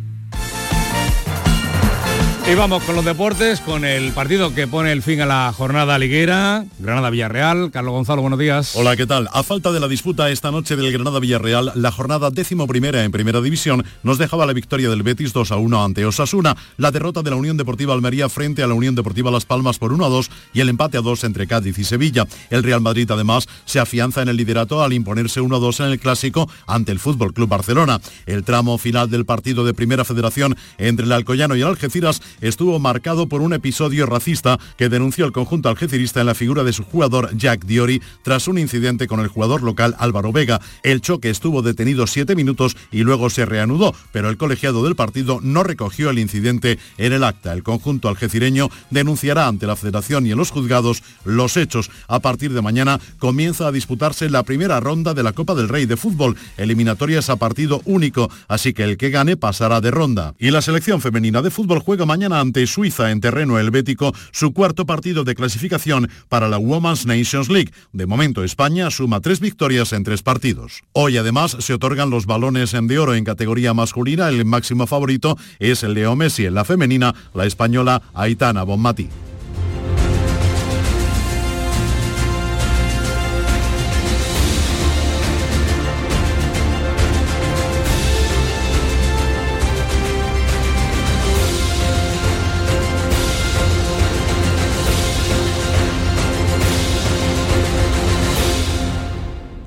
[2.51, 5.97] Y vamos con los deportes, con el partido que pone el fin a la jornada
[5.97, 7.71] liguera, Granada-Villarreal.
[7.71, 8.75] Carlos Gonzalo, buenos días.
[8.75, 9.29] Hola, ¿qué tal?
[9.31, 13.39] A falta de la disputa esta noche del Granada-Villarreal, la jornada décimo primera en Primera
[13.39, 17.29] División nos dejaba la victoria del Betis 2 a 1 ante Osasuna, la derrota de
[17.29, 20.29] la Unión Deportiva Almería frente a la Unión Deportiva Las Palmas por 1 a 2
[20.53, 22.27] y el empate a 2 entre Cádiz y Sevilla.
[22.49, 25.85] El Real Madrid además se afianza en el liderato al imponerse 1 a 2 en
[25.85, 28.01] el Clásico ante el Fútbol Club Barcelona.
[28.25, 32.79] El tramo final del partido de Primera Federación entre el Alcoyano y el Algeciras estuvo
[32.79, 36.83] marcado por un episodio racista que denunció el conjunto algecirista en la figura de su
[36.83, 40.59] jugador Jack Diori tras un incidente con el jugador local Álvaro Vega.
[40.83, 45.39] El choque estuvo detenido siete minutos y luego se reanudó, pero el colegiado del partido
[45.41, 47.53] no recogió el incidente en el acta.
[47.53, 51.91] El conjunto algecireño denunciará ante la federación y en los juzgados los hechos.
[52.07, 55.85] A partir de mañana comienza a disputarse la primera ronda de la Copa del Rey
[55.85, 60.33] de Fútbol, eliminatorias a partido único, así que el que gane pasará de ronda.
[60.39, 64.85] Y la selección femenina de fútbol juega mañana ante Suiza en terreno helvético su cuarto
[64.85, 67.71] partido de clasificación para la Women's Nations League.
[67.91, 70.83] De momento España suma tres victorias en tres partidos.
[70.93, 74.29] Hoy además se otorgan los balones de oro en categoría masculina.
[74.29, 76.45] El máximo favorito es el Leo Messi.
[76.45, 79.09] En la femenina, la española Aitana Bonmati.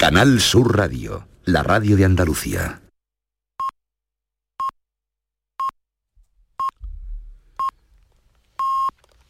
[0.04, 2.82] Canal Sur Radio, la radio de Andalucía.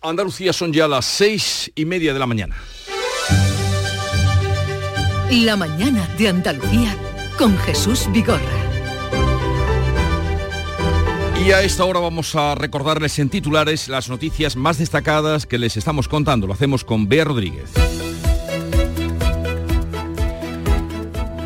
[0.03, 2.57] Andalucía son ya las seis y media de la mañana.
[5.31, 6.97] La mañana de Andalucía
[7.39, 8.43] con Jesús Vigorra.
[11.47, 15.77] Y a esta hora vamos a recordarles en titulares las noticias más destacadas que les
[15.77, 16.49] estamos contando.
[16.49, 17.71] Lo hacemos con Bea Rodríguez.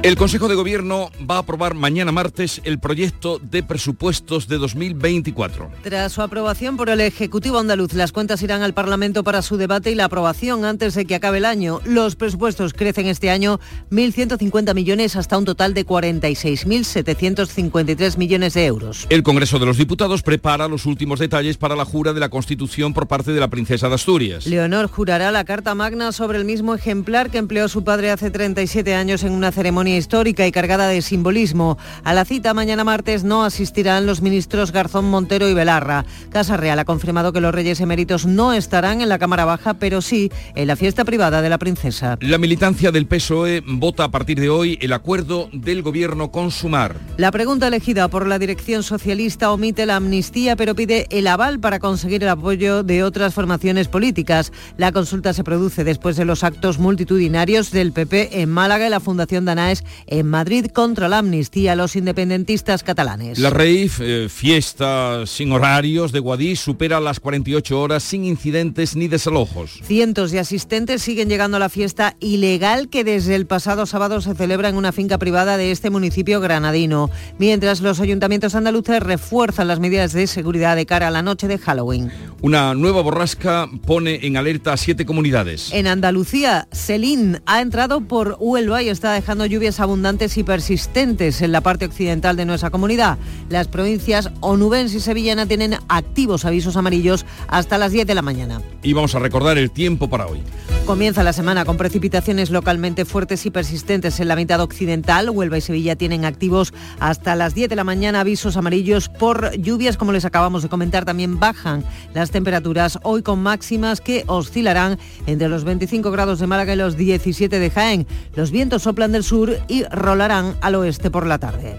[0.01, 5.73] El Consejo de Gobierno va a aprobar mañana martes el proyecto de presupuestos de 2024.
[5.83, 9.91] Tras su aprobación por el Ejecutivo andaluz, las cuentas irán al Parlamento para su debate
[9.91, 11.81] y la aprobación antes de que acabe el año.
[11.85, 13.59] Los presupuestos crecen este año
[13.91, 19.05] 1.150 millones hasta un total de 46.753 millones de euros.
[19.11, 22.95] El Congreso de los Diputados prepara los últimos detalles para la jura de la Constitución
[22.95, 24.47] por parte de la princesa de Asturias.
[24.47, 28.95] Leonor jurará la Carta Magna sobre el mismo ejemplar que empleó su padre hace 37
[28.95, 31.79] años en una ceremonia histórica y cargada de simbolismo.
[32.05, 36.05] A la cita mañana martes no asistirán los ministros Garzón Montero y Belarra.
[36.31, 40.03] Casa Real ha confirmado que los reyes eméritos no estarán en la Cámara Baja, pero
[40.03, 42.17] sí en la fiesta privada de la princesa.
[42.21, 46.97] La militancia del PSOE vota a partir de hoy el acuerdo del gobierno con Sumar.
[47.17, 51.79] La pregunta elegida por la dirección socialista omite la amnistía, pero pide el aval para
[51.79, 54.53] conseguir el apoyo de otras formaciones políticas.
[54.77, 59.01] La consulta se produce después de los actos multitudinarios del PP en Málaga y la
[59.01, 63.39] Fundación Danaes en Madrid contra la amnistía a los independentistas catalanes.
[63.39, 69.09] La REIF, eh, fiesta sin horarios de Guadix, supera las 48 horas sin incidentes ni
[69.09, 69.81] desalojos.
[69.83, 74.35] Cientos de asistentes siguen llegando a la fiesta ilegal que desde el pasado sábado se
[74.35, 79.81] celebra en una finca privada de este municipio granadino, mientras los ayuntamientos andaluces refuerzan las
[79.81, 82.11] medidas de seguridad de cara a la noche de Halloween.
[82.41, 85.71] Una nueva borrasca pone en alerta a siete comunidades.
[85.73, 91.53] En Andalucía, Selín ha entrado por Huelva y está dejando lluvias abundantes y persistentes en
[91.53, 93.19] la parte occidental de nuestra comunidad.
[93.51, 98.63] Las provincias Onubense y Sevillana tienen activos avisos amarillos hasta las 10 de la mañana.
[98.83, 100.41] Y vamos a recordar el tiempo para hoy.
[100.87, 105.29] Comienza la semana con precipitaciones localmente fuertes y persistentes en la mitad occidental.
[105.29, 109.99] Huelva y Sevilla tienen activos hasta las 10 de la mañana avisos amarillos por lluvias,
[109.99, 111.05] como les acabamos de comentar.
[111.05, 116.73] También bajan las temperaturas hoy con máximas que oscilarán entre los 25 grados de Málaga
[116.73, 118.07] y los 17 de Jaén.
[118.35, 121.77] Los vientos soplan del sur y rolarán al oeste por la tarde.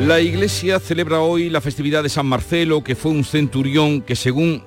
[0.00, 4.62] La iglesia celebra hoy la festividad de San Marcelo, que fue un centurión que según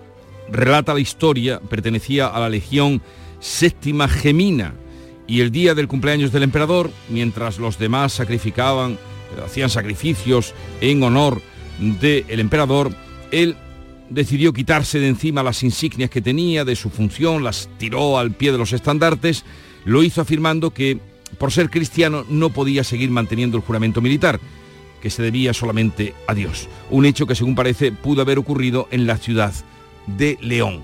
[0.49, 3.01] relata la historia pertenecía a la legión
[3.39, 4.73] séptima gemina.
[5.27, 8.97] Y el día del cumpleaños del emperador, mientras los demás sacrificaban,
[9.45, 11.41] hacían sacrificios en honor
[11.79, 12.91] del emperador,
[13.31, 13.57] él
[14.09, 18.51] decidió quitarse de encima las insignias que tenía de su función, las tiró al pie
[18.51, 19.43] de los estandartes,
[19.85, 20.99] lo hizo afirmando que
[21.37, 24.39] por ser cristiano no podía seguir manteniendo el juramento militar,
[25.01, 26.67] que se debía solamente a Dios.
[26.89, 29.53] Un hecho que según parece pudo haber ocurrido en la ciudad
[30.07, 30.81] de León.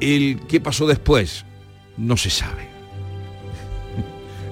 [0.00, 1.44] El qué pasó después
[1.96, 2.73] no se sabe.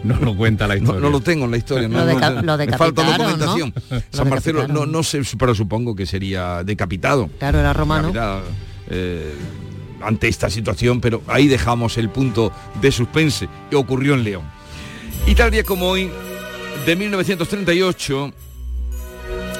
[0.04, 1.00] No lo cuenta la historia.
[1.00, 1.88] No, lo tengo en la historia.
[1.88, 3.74] No, lo, me falta documentación.
[4.10, 7.28] San Marcelo, no, no sé, pero supongo que sería decapitado.
[7.38, 8.12] Claro, era romano.
[8.88, 9.34] Eh,
[10.02, 14.42] ante esta situación, pero ahí dejamos el punto de suspense que ocurrió en León.
[15.26, 16.10] Y tal día como hoy,
[16.84, 18.32] de 1938,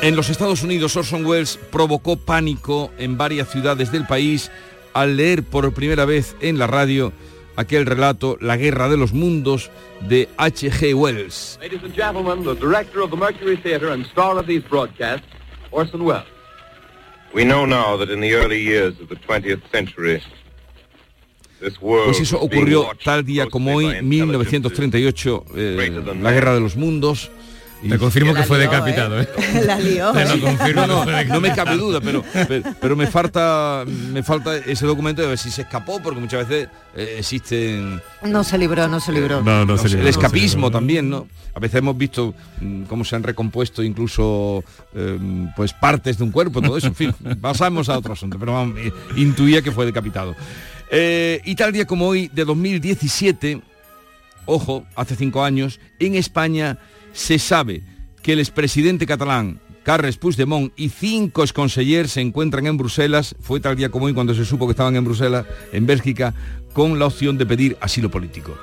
[0.02, 4.50] en los Estados Unidos, Orson Welles provocó pánico en varias ciudades del país
[4.92, 7.12] al leer por primera vez en la radio
[7.56, 9.70] aquel relato La Guerra de los Mundos
[10.08, 10.94] de H.G.
[10.94, 11.58] Wells.
[11.60, 15.26] Ladies and gentlemen, the director of the Mercury Theatre and star of these broadcasts,
[15.70, 16.26] Orson Welles.
[17.34, 20.22] We know now that in the early years of the 20th century
[21.80, 27.30] pues eso ocurrió tal día como hoy, 1938, eh, la Guerra de los Mundos,
[27.88, 29.28] te confirmo que fue decapitado, ¿eh?
[29.66, 30.12] La lió.
[30.12, 32.24] Te lo confirmo, no, no, me cabe duda, pero,
[32.80, 36.68] pero, me falta me falta ese documento de ver si se escapó, porque muchas veces
[36.96, 38.00] eh, existen...
[38.22, 39.42] No se libró, no se libró.
[39.42, 41.26] No, no, se libró, el escapismo también, ¿no?
[41.54, 46.30] A veces hemos visto mm, cómo se han recompuesto incluso em, pues partes de un
[46.30, 48.78] cuerpo, todo eso, en fin, pasamos a otro asunto, pero vamos,
[49.16, 50.34] intuía que fue decapitado.
[50.90, 53.62] Eh, y tal día como hoy, de 2017,
[54.46, 56.78] ojo, hace cinco años, en España
[57.12, 57.82] se sabe
[58.22, 63.76] que el expresidente catalán Carles Puigdemont y cinco exconsellers se encuentran en Bruselas, fue tal
[63.76, 66.34] día como hoy cuando se supo que estaban en Bruselas, en Bélgica,
[66.72, 68.56] con la opción de pedir asilo político.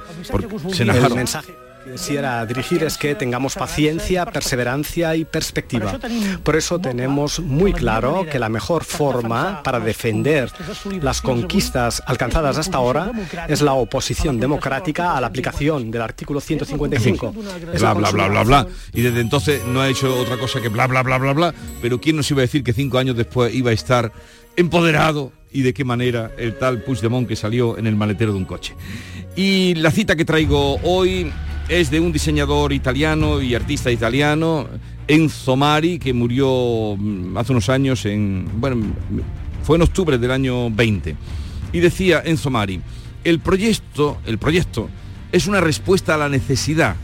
[0.72, 1.54] se el mensaje
[1.92, 5.98] quisiera dirigir es que tengamos paciencia, perseverancia y perspectiva.
[6.44, 10.52] Por eso tenemos muy claro que la mejor forma para defender
[11.02, 13.12] las conquistas alcanzadas hasta ahora
[13.48, 17.34] es la oposición democrática a la aplicación del artículo 155.
[17.78, 18.68] Bla, bla, bla, bla, bla.
[18.94, 21.54] Y desde entonces no ha hecho otra cosa que bla, bla, bla, bla, bla.
[21.82, 24.12] Pero ¿quién nos iba a decir que cinco años después iba a estar
[24.60, 28.46] empoderado y de qué manera el tal Puigdemont que salió en el maletero de un
[28.46, 28.76] coche.
[29.36, 31.32] Y la cita que traigo hoy
[31.70, 34.68] es de un diseñador italiano y artista italiano,
[35.08, 38.78] Enzo Mari, que murió mm, hace unos años en, bueno,
[39.64, 41.16] fue en octubre del año 20.
[41.72, 42.82] Y decía Enzo Mari,
[43.24, 44.90] el proyecto, el proyecto
[45.32, 46.96] es una respuesta a la necesidad.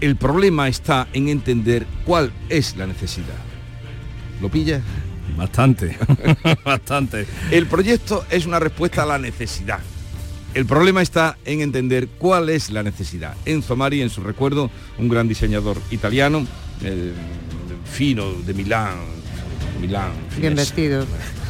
[0.00, 3.38] El problema está en entender cuál es la necesidad.
[4.40, 4.80] ¿Lo pilla?
[5.36, 5.96] Bastante,
[6.64, 7.26] bastante.
[7.50, 9.80] El proyecto es una respuesta a la necesidad.
[10.54, 13.34] El problema está en entender cuál es la necesidad.
[13.46, 16.46] Enzo Mari, en su recuerdo, un gran diseñador italiano,
[17.90, 18.96] fino de Milán,
[19.80, 20.12] Milán.
[20.38, 21.06] Bien vestido.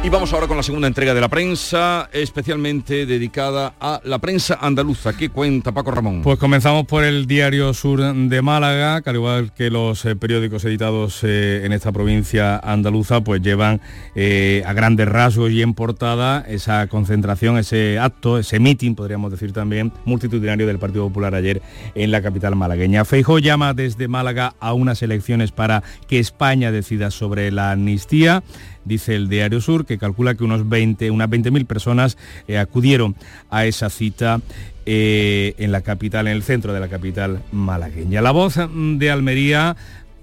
[0.00, 4.56] Y vamos ahora con la segunda entrega de la prensa, especialmente dedicada a la prensa
[4.60, 5.16] andaluza.
[5.16, 6.22] ¿Qué cuenta Paco Ramón?
[6.22, 10.64] Pues comenzamos por el Diario Sur de Málaga, que al igual que los eh, periódicos
[10.64, 13.80] editados eh, en esta provincia andaluza, pues llevan
[14.14, 19.52] eh, a grandes rasgos y en portada esa concentración, ese acto, ese meeting, podríamos decir
[19.52, 21.60] también, multitudinario del Partido Popular ayer
[21.96, 23.04] en la capital malagueña.
[23.04, 28.44] Feijó llama desde Málaga a unas elecciones para que España decida sobre la amnistía
[28.84, 33.16] dice el Diario Sur, que calcula que unos 20, unas 20.000 personas eh, acudieron
[33.50, 34.40] a esa cita
[34.86, 38.22] eh, en la capital, en el centro de la capital malagueña.
[38.22, 39.76] La voz de Almería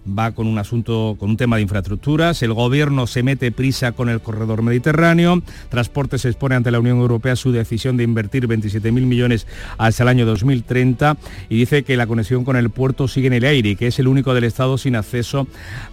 [0.07, 2.41] va con un asunto, con un tema de infraestructuras.
[2.43, 5.41] El gobierno se mete prisa con el corredor mediterráneo.
[5.69, 9.47] Transporte se expone ante la Unión Europea su decisión de invertir 27.000 millones
[9.77, 11.17] hasta el año 2030
[11.49, 13.99] y dice que la conexión con el puerto sigue en el aire y que es
[13.99, 15.47] el único del Estado sin acceso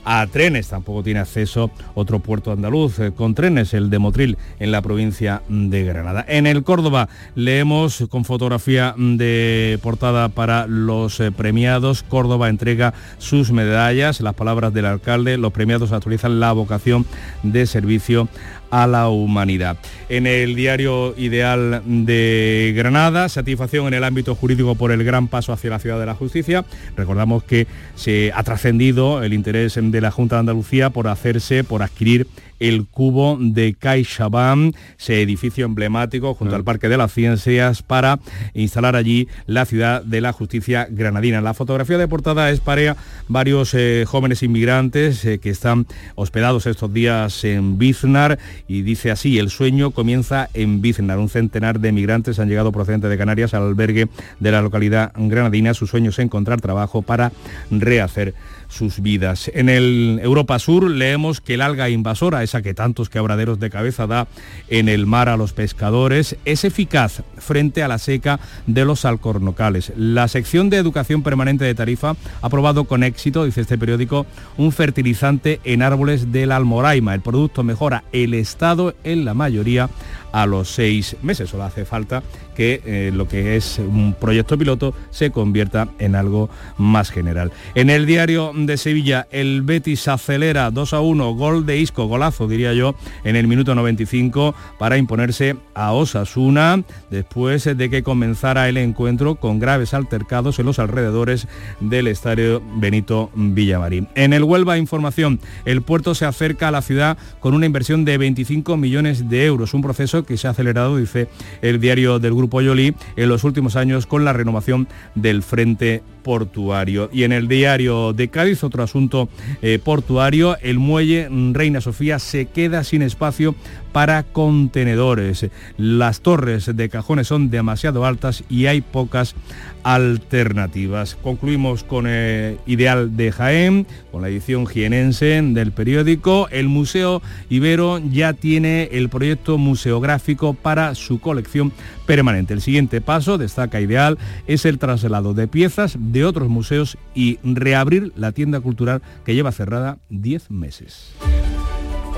[0.05, 0.69] a trenes.
[0.69, 5.43] Tampoco tiene acceso otro puerto andaluz eh, con trenes, el de Motril, en la provincia
[5.49, 6.25] de Granada.
[6.29, 12.03] En el Córdoba leemos con fotografía de portada para los eh, premiados.
[12.03, 17.07] Córdoba entrega sus medallas las palabras del alcalde, los premiados actualizan la vocación
[17.43, 18.29] de servicio
[18.71, 19.77] a la humanidad.
[20.09, 25.53] En el diario Ideal de Granada, satisfacción en el ámbito jurídico por el gran paso
[25.53, 26.65] hacia la ciudad de la justicia.
[26.97, 31.83] Recordamos que se ha trascendido el interés de la Junta de Andalucía por hacerse, por
[31.83, 32.27] adquirir
[32.63, 38.21] el cubo de CaixaBank, ese edificio emblemático junto al Parque de las Ciencias para
[38.55, 41.41] instalar allí la ciudad de la justicia granadina.
[41.41, 42.97] La fotografía de portada es para
[43.27, 48.39] varios eh, jóvenes inmigrantes eh, que están hospedados estos días en Biznar
[48.69, 51.19] y dice así, el sueño comienza en Biznar.
[51.19, 54.09] Un centenar de migrantes han llegado procedentes de Canarias al albergue
[54.39, 55.75] de la localidad granadina.
[55.75, 57.33] Su sueño es encontrar trabajo para
[57.71, 58.35] rehacer
[58.73, 59.51] sus vidas.
[59.55, 64.07] En el Europa Sur leemos que el alga invasora, esa que tantos quebraderos de cabeza
[64.07, 64.27] da
[64.69, 69.93] en el mar a los pescadores, es eficaz frente a la seca de los alcornocales.
[69.97, 74.73] La sección de educación permanente de Tarifa ha probado con éxito, dice este periódico, un
[74.73, 77.15] fertilizante en árboles del Almoraima.
[77.15, 79.91] El producto mejora el estado en la mayoría
[80.33, 81.51] a los seis meses.
[81.51, 82.23] Solo hace falta
[82.55, 87.53] que eh, lo que es un proyecto piloto se convierta en algo más general.
[87.75, 92.49] En el diario de Sevilla, el Betis acelera 2 a 1, gol de Isco, golazo
[92.49, 98.77] diría yo, en el minuto 95 para imponerse a Osasuna después de que comenzara el
[98.77, 101.49] encuentro con graves altercados en los alrededores
[101.81, 104.09] del estadio Benito Villamarín.
[104.15, 108.19] En el Huelva Información, el puerto se acerca a la ciudad con una inversión de
[108.19, 111.29] 25 millones de euros, un proceso que se ha acelerado, dice
[111.61, 117.11] el diario del Grupo Yoli, en los últimos años con la renovación del frente portuario.
[117.13, 119.29] Y en el diario de Cádiz, otro asunto
[119.61, 123.55] eh, portuario, el muelle Reina Sofía se queda sin espacio
[123.93, 125.47] para contenedores.
[125.77, 129.35] Las torres de cajones son demasiado altas y hay pocas
[129.83, 131.17] alternativas.
[131.23, 136.49] Concluimos con el eh, Ideal de Jaén, con la edición jienense del periódico.
[136.51, 141.73] El Museo Ibero ya tiene el proyecto museográfico para su colección
[142.13, 142.53] permanente.
[142.53, 148.13] El siguiente paso, destaca Ideal, es el traslado de piezas de otros museos y reabrir
[148.17, 151.15] la tienda cultural que lleva cerrada 10 meses.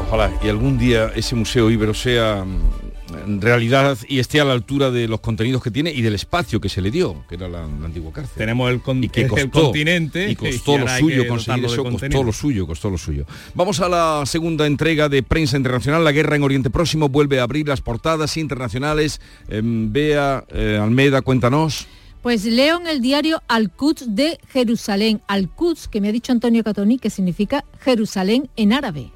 [0.05, 2.84] Ojalá y algún día ese museo íbero sea en
[3.27, 6.69] realidad y esté a la altura de los contenidos que tiene y del espacio que
[6.69, 8.35] se le dio, que era la, antigua cárcel.
[8.37, 12.99] Tenemos el, que continente y costó lo suyo conseguir eso, costó lo suyo, costó lo
[12.99, 13.27] suyo.
[13.55, 16.05] Vamos a la segunda entrega de Prensa Internacional.
[16.05, 19.21] La guerra en Oriente Próximo vuelve a abrir las portadas internacionales.
[19.49, 21.87] Eh, Bea eh, Almeida, cuéntanos.
[22.25, 25.21] Pues leo en el diario Al-Quds de Jerusalén.
[25.29, 29.11] Al-Quds, que me ha dicho Antonio Catoni, que significa Jerusalén en árabe.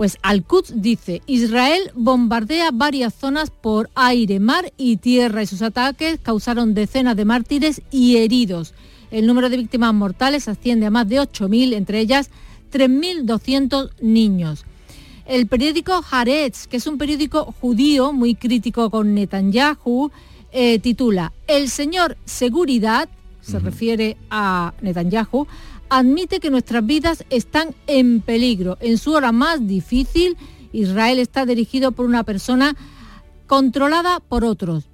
[0.00, 6.18] Pues Al-Quds dice, Israel bombardea varias zonas por aire, mar y tierra y sus ataques
[6.22, 8.72] causaron decenas de mártires y heridos.
[9.10, 12.30] El número de víctimas mortales asciende a más de 8.000, entre ellas
[12.72, 14.64] 3.200 niños.
[15.26, 20.10] El periódico Haaretz, que es un periódico judío muy crítico con Netanyahu,
[20.50, 23.06] eh, titula El señor Seguridad,
[23.42, 25.46] se refiere a Netanyahu,
[25.90, 28.78] admite que nuestras vidas están en peligro.
[28.80, 30.36] En su hora más difícil,
[30.72, 32.76] Israel está dirigido por una persona
[33.46, 34.88] controlada por otros.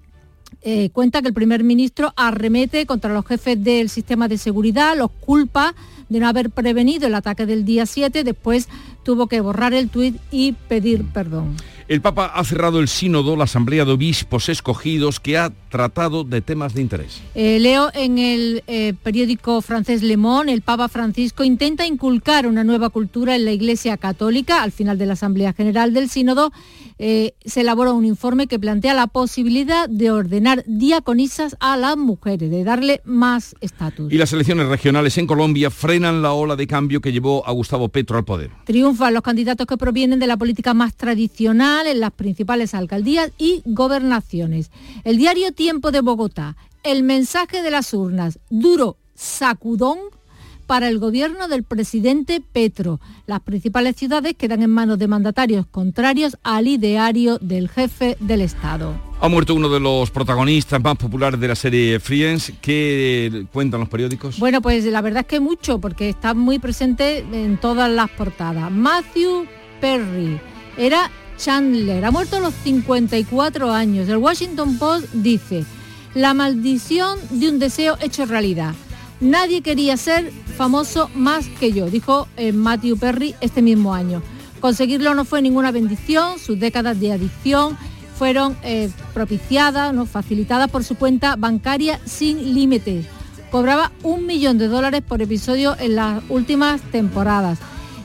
[0.63, 5.11] Eh, cuenta que el primer ministro arremete contra los jefes del sistema de seguridad, los
[5.11, 5.75] culpa
[6.09, 8.69] de no haber prevenido el ataque del día 7, después
[9.05, 11.57] tuvo que borrar el tuit y pedir perdón.
[11.89, 16.41] El Papa ha cerrado el sínodo, la Asamblea de Obispos Escogidos, que ha tratado de
[16.41, 17.23] temas de interés.
[17.37, 22.65] Eh, leo en el eh, periódico francés Le Monde, el Papa Francisco intenta inculcar una
[22.65, 24.65] nueva cultura en la Iglesia Católica.
[24.65, 26.51] Al final de la Asamblea General del Sínodo
[26.99, 32.51] eh, se elaboró un informe que plantea la posibilidad de ordenar diaconisas a las mujeres,
[32.51, 34.13] de darle más estatus.
[34.13, 37.91] Y las elecciones regionales en Colombia frenan la ola de cambio que llevó a Gustavo
[37.91, 38.51] Petro al poder.
[38.65, 43.63] Triunfan los candidatos que provienen de la política más tradicional en las principales alcaldías y
[43.67, 44.71] gobernaciones.
[45.05, 49.99] El diario Tiempo de Bogotá, el mensaje de las urnas, duro sacudón
[50.67, 53.01] para el gobierno del presidente Petro.
[53.27, 58.95] Las principales ciudades quedan en manos de mandatarios contrarios al ideario del jefe del Estado.
[59.21, 62.53] Ha muerto uno de los protagonistas más populares de la serie Friends.
[62.61, 64.39] ¿Qué cuentan los periódicos?
[64.39, 68.71] Bueno, pues la verdad es que mucho, porque está muy presente en todas las portadas.
[68.71, 69.47] Matthew
[69.81, 70.39] Perry
[70.77, 74.09] era Chandler, ha muerto a los 54 años.
[74.09, 75.65] El Washington Post dice,
[76.15, 78.75] la maldición de un deseo hecho realidad.
[79.21, 84.23] Nadie quería ser famoso más que yo, dijo eh, Matthew Perry este mismo año.
[84.61, 87.77] Conseguirlo no fue ninguna bendición, sus décadas de adicción
[88.19, 90.07] fueron eh, propiciadas, ¿no?
[90.07, 93.07] facilitadas por su cuenta bancaria sin límites.
[93.51, 97.59] Cobraba un millón de dólares por episodio en las últimas temporadas.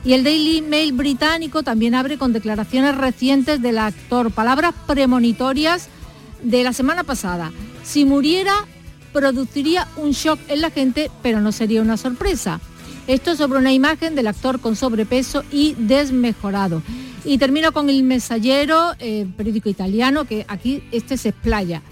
[0.04, 5.88] Y el Daily Mail británico también abre con declaraciones recientes del actor, palabras premonitorias
[6.42, 7.52] de la semana pasada.
[7.84, 8.52] Si muriera,
[9.12, 12.60] produciría un shock en la gente, pero no sería una sorpresa.
[13.06, 16.82] Esto sobre una imagen del actor con sobrepeso y desmejorado.
[17.24, 21.82] Y termino con el Mensajero, eh, periódico italiano, que aquí este se explaya.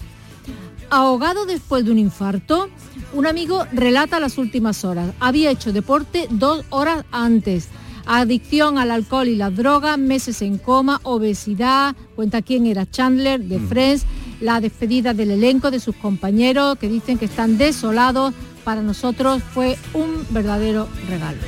[0.89, 2.69] Ahogado después de un infarto,
[3.13, 5.13] un amigo relata las últimas horas.
[5.21, 7.69] Había hecho deporte dos horas antes.
[8.05, 13.59] Adicción al alcohol y las drogas, meses en coma, obesidad, cuenta quién era Chandler de
[13.59, 13.67] mm.
[13.67, 14.05] Friends,
[14.39, 18.33] la despedida del elenco de sus compañeros que dicen que están desolados.
[18.63, 21.39] Para nosotros fue un verdadero regalo.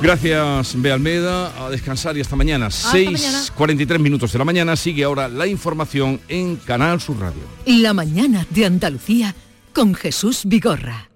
[0.00, 1.66] Gracias, Bea Almeda.
[1.66, 2.68] A descansar y hasta mañana.
[2.68, 4.76] 6.43 minutos de la mañana.
[4.76, 7.42] Sigue ahora la información en Canal Sur Radio.
[7.66, 9.34] La mañana de Andalucía
[9.74, 11.07] con Jesús Vigorra.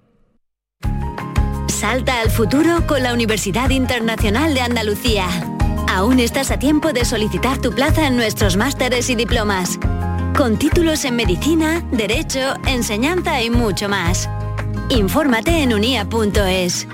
[1.83, 5.27] Salta al futuro con la Universidad Internacional de Andalucía.
[5.89, 9.77] Aún estás a tiempo de solicitar tu plaza en nuestros másteres y diplomas.
[10.37, 14.29] Con títulos en medicina, derecho, enseñanza y mucho más.
[14.87, 16.87] Infórmate en unia.es.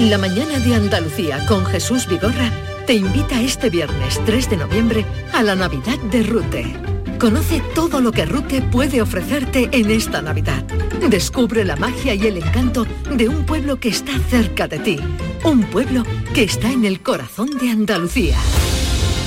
[0.00, 2.50] La mañana de Andalucía con Jesús Vigorra
[2.86, 6.95] te invita este viernes 3 de noviembre a la Navidad de Rute.
[7.18, 10.62] Conoce todo lo que Rute puede ofrecerte en esta Navidad.
[11.08, 14.98] Descubre la magia y el encanto de un pueblo que está cerca de ti.
[15.44, 16.04] Un pueblo
[16.34, 18.36] que está en el corazón de Andalucía.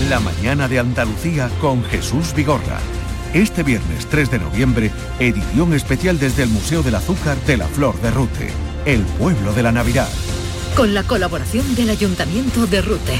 [0.09, 2.79] La mañana de Andalucía con Jesús Vigorra.
[3.33, 7.99] Este viernes 3 de noviembre, edición especial desde el Museo del Azúcar de la Flor
[8.01, 8.49] de Rute,
[8.85, 10.09] el pueblo de la Navidad
[10.75, 13.19] con la colaboración del Ayuntamiento de Rute.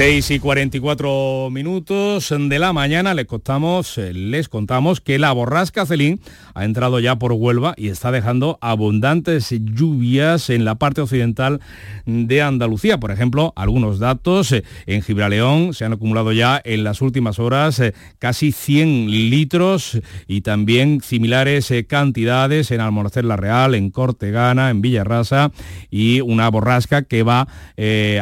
[0.00, 5.84] 6 y 44 minutos de la mañana les contamos, eh, les contamos que la borrasca
[5.84, 6.22] Celín
[6.54, 11.60] ha entrado ya por Huelva y está dejando abundantes lluvias en la parte occidental
[12.06, 12.98] de Andalucía.
[12.98, 17.78] Por ejemplo, algunos datos, eh, en Gibraleón se han acumulado ya en las últimas horas
[17.78, 24.80] eh, casi 100 litros y también similares cantidades en Almorcer La Real, en Cortegana, en
[24.80, 25.52] Villarrasa
[25.90, 27.48] y una borrasca que va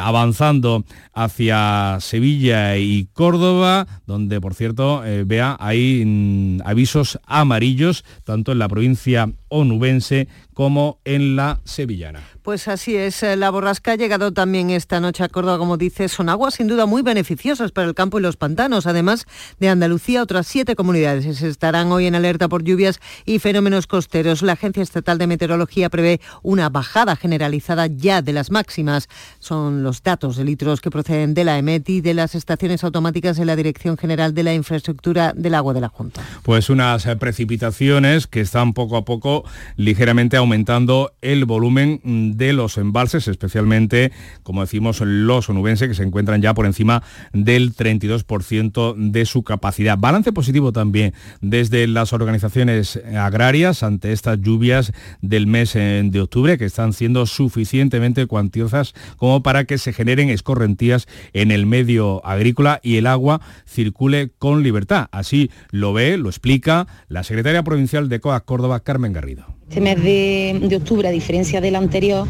[0.01, 1.68] avanzando hacia
[2.01, 8.69] Sevilla y Córdoba, donde por cierto, eh, vea, hay mm, avisos amarillos tanto en la
[8.69, 12.21] provincia onubense como en la sevillana.
[12.43, 16.09] Pues así es, eh, la borrasca ha llegado también esta noche a Córdoba, como dice,
[16.09, 18.87] son aguas sin duda muy beneficiosas para el campo y los pantanos.
[18.87, 19.27] Además
[19.61, 24.43] de Andalucía, otras siete comunidades estarán hoy en alerta por lluvias y fenómenos costeros.
[24.43, 29.09] La Agencia Estatal de Meteorología prevé una bajada generalizada ya de las máximas.
[29.39, 33.37] Son los datos de litros que proceden de la EMET y de las estaciones automáticas
[33.37, 36.23] de la Dirección General de la Infraestructura del Agua de la Junta.
[36.43, 39.38] Pues unas eh, precipitaciones que están poco a poco
[39.77, 42.01] ligeramente aumentando el volumen
[42.37, 44.13] de los embalses, especialmente,
[44.43, 49.99] como decimos, los onubenses, que se encuentran ya por encima del 32% de su capacidad.
[49.99, 56.59] Balance positivo también desde las organizaciones agrarias ante estas lluvias del mes eh, de octubre,
[56.59, 62.81] que están siendo suficientemente cuantiosas como para que se generen escorrentías en el medio agrícola
[62.83, 65.09] y el agua circule con libertad.
[65.13, 69.28] Así lo ve, lo explica la secretaria provincial de COAC Córdoba, Carmen Garrido.
[69.69, 72.27] Este mes de, octubre, a diferencia del anterior,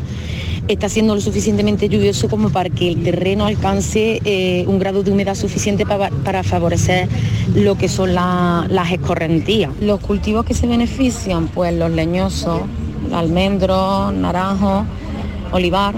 [0.66, 5.10] está siendo lo suficientemente lluvioso como para que el terreno alcance eh, un grado de
[5.10, 7.08] humedad suficiente para, favorecer
[7.54, 9.70] lo que son las escorrentías.
[9.80, 12.62] Los cultivos que se benefician, pues los leñosos,
[13.12, 14.84] almendros, naranjos,
[15.52, 15.94] olivar.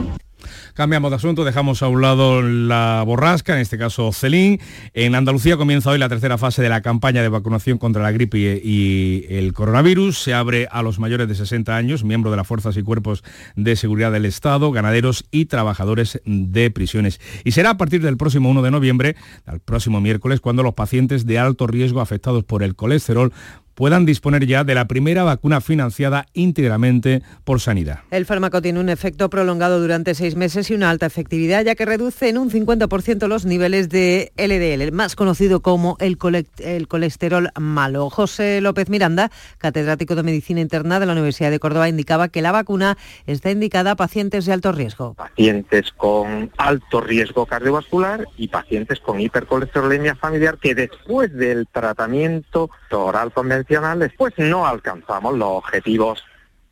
[0.75, 4.61] Cambiamos de asunto, dejamos a un lado la borrasca, en este caso Celín.
[4.95, 8.61] En Andalucía comienza hoy la tercera fase de la campaña de vacunación contra la gripe
[8.63, 10.19] y, el coronavirus.
[10.19, 13.25] Se abre a los mayores de 60 años, miembros de las fuerzas y cuerpos
[13.57, 17.21] de seguridad del Estado, ganaderos y trabajadores de prisiones.
[17.45, 19.17] Y será a partir del próximo 1 de noviembre,
[19.47, 23.33] al próximo miércoles, cuando los pacientes de alto riesgo afectados por el colesterol
[23.81, 28.01] puedan disponer ya de la primera vacuna financiada íntegramente por Sanidad.
[28.11, 31.87] El fármaco tiene un efecto prolongado durante seis meses y una alta efectividad, ya que
[31.87, 38.11] reduce en un 50% los niveles de LDL, el más conocido como el, colesterol malo.
[38.11, 42.53] José López Miranda, catedrático de Medicina Interna de la Universidad de Córdoba, indicaba que la
[42.53, 45.15] vacuna está indicada a pacientes de alto riesgo.
[45.15, 53.33] Pacientes con alto riesgo cardiovascular y pacientes con hipercolesterolemia familiar que después del tratamiento oral
[53.33, 56.23] convencional después no alcanzamos los objetivos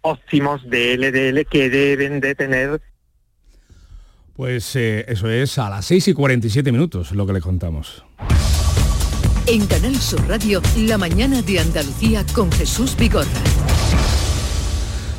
[0.01, 2.81] óptimos de LDL que deben de tener.
[4.35, 8.05] Pues eh, eso es a las 6 y 47 minutos lo que le contamos.
[9.47, 14.18] En Canal Sur Radio, la mañana de Andalucía con Jesús Bigorra.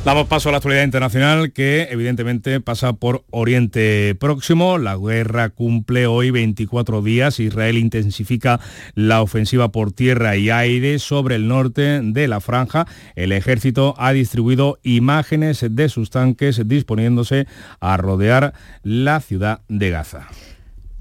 [0.02, 4.78] Damos paso a la actualidad internacional que evidentemente pasa por Oriente Próximo.
[4.78, 7.38] La guerra cumple hoy 24 días.
[7.38, 8.60] Israel intensifica
[8.94, 12.86] la ofensiva por tierra y aire sobre el norte de la franja.
[13.14, 17.46] El ejército ha distribuido imágenes de sus tanques disponiéndose
[17.78, 20.28] a rodear la ciudad de Gaza.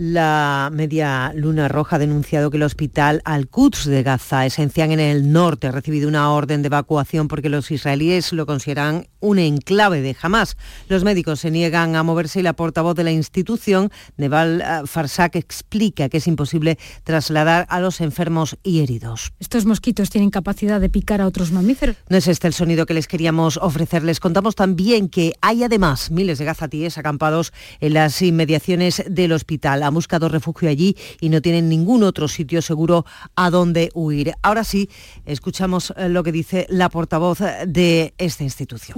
[0.01, 5.33] La media luna roja ha denunciado que el hospital Al-Quds de Gaza, esencial en el
[5.33, 10.15] norte, ha recibido una orden de evacuación porque los israelíes lo consideran un enclave de
[10.21, 10.55] Hamas.
[10.87, 15.35] Los médicos se niegan a moverse y la portavoz de la institución, Neval eh, Farsak,
[15.35, 19.33] explica que es imposible trasladar a los enfermos y heridos.
[19.39, 21.97] Estos mosquitos tienen capacidad de picar a otros mamíferos.
[22.07, 24.03] No es este el sonido que les queríamos ofrecer.
[24.03, 29.88] Les contamos también que hay además miles de gazatíes acampados en las inmediaciones del hospital
[29.89, 34.33] han buscado refugio allí y no tienen ningún otro sitio seguro a donde huir.
[34.41, 34.89] Ahora sí,
[35.25, 38.97] escuchamos eh, lo que dice la portavoz de esta institución.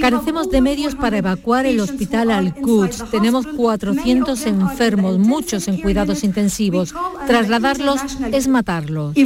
[0.00, 3.10] Carecemos de medios para evacuar el hospital Al-Quds.
[3.10, 6.94] Tenemos 400 enfermos, muchos en cuidados intensivos.
[7.26, 8.00] Trasladarlos
[8.32, 9.16] es matarlos.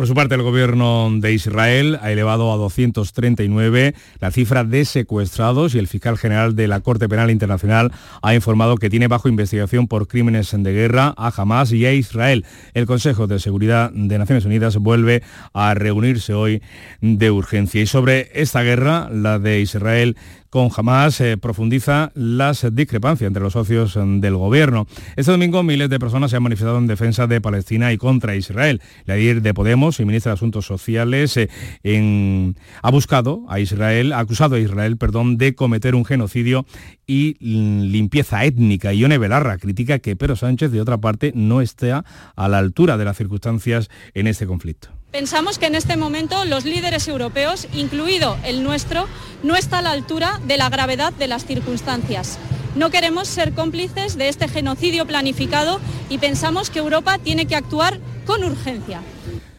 [0.00, 5.74] Por su parte, el gobierno de Israel ha elevado a 239 la cifra de secuestrados
[5.74, 7.92] y el fiscal general de la Corte Penal Internacional
[8.22, 12.46] ha informado que tiene bajo investigación por crímenes de guerra a Hamas y a Israel.
[12.72, 15.22] El Consejo de Seguridad de Naciones Unidas vuelve
[15.52, 16.62] a reunirse hoy
[17.02, 17.82] de urgencia.
[17.82, 20.16] Y sobre esta guerra, la de Israel
[20.50, 24.86] con Hamas eh, profundiza las discrepancias entre los socios mm, del gobierno.
[25.16, 28.82] Este domingo miles de personas se han manifestado en defensa de Palestina y contra Israel.
[29.06, 34.18] La líder de Podemos y ministra de Asuntos Sociales eh, ha buscado a Israel, ha
[34.18, 36.66] acusado a Israel, perdón, de cometer un genocidio
[37.06, 38.92] y limpieza étnica.
[38.92, 42.04] Ione Belarra critica que Pedro Sánchez, de otra parte, no esté a
[42.36, 44.99] la altura de las circunstancias en este conflicto.
[45.10, 49.08] Pensamos que en este momento los líderes europeos, incluido el nuestro,
[49.42, 52.38] no está a la altura de la gravedad de las circunstancias.
[52.76, 57.98] No queremos ser cómplices de este genocidio planificado y pensamos que Europa tiene que actuar
[58.24, 59.00] con urgencia.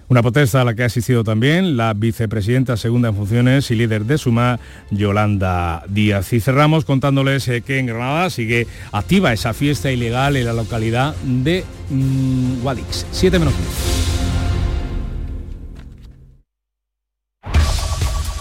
[0.07, 4.05] Una protesta a la que ha asistido también la vicepresidenta segunda en funciones y líder
[4.05, 6.31] de Suma, Yolanda Díaz.
[6.31, 11.13] Y cerramos contándoles eh, que en Granada sigue activa esa fiesta ilegal en la localidad
[11.23, 13.05] de mm, Guadix.
[13.11, 13.53] Siete menos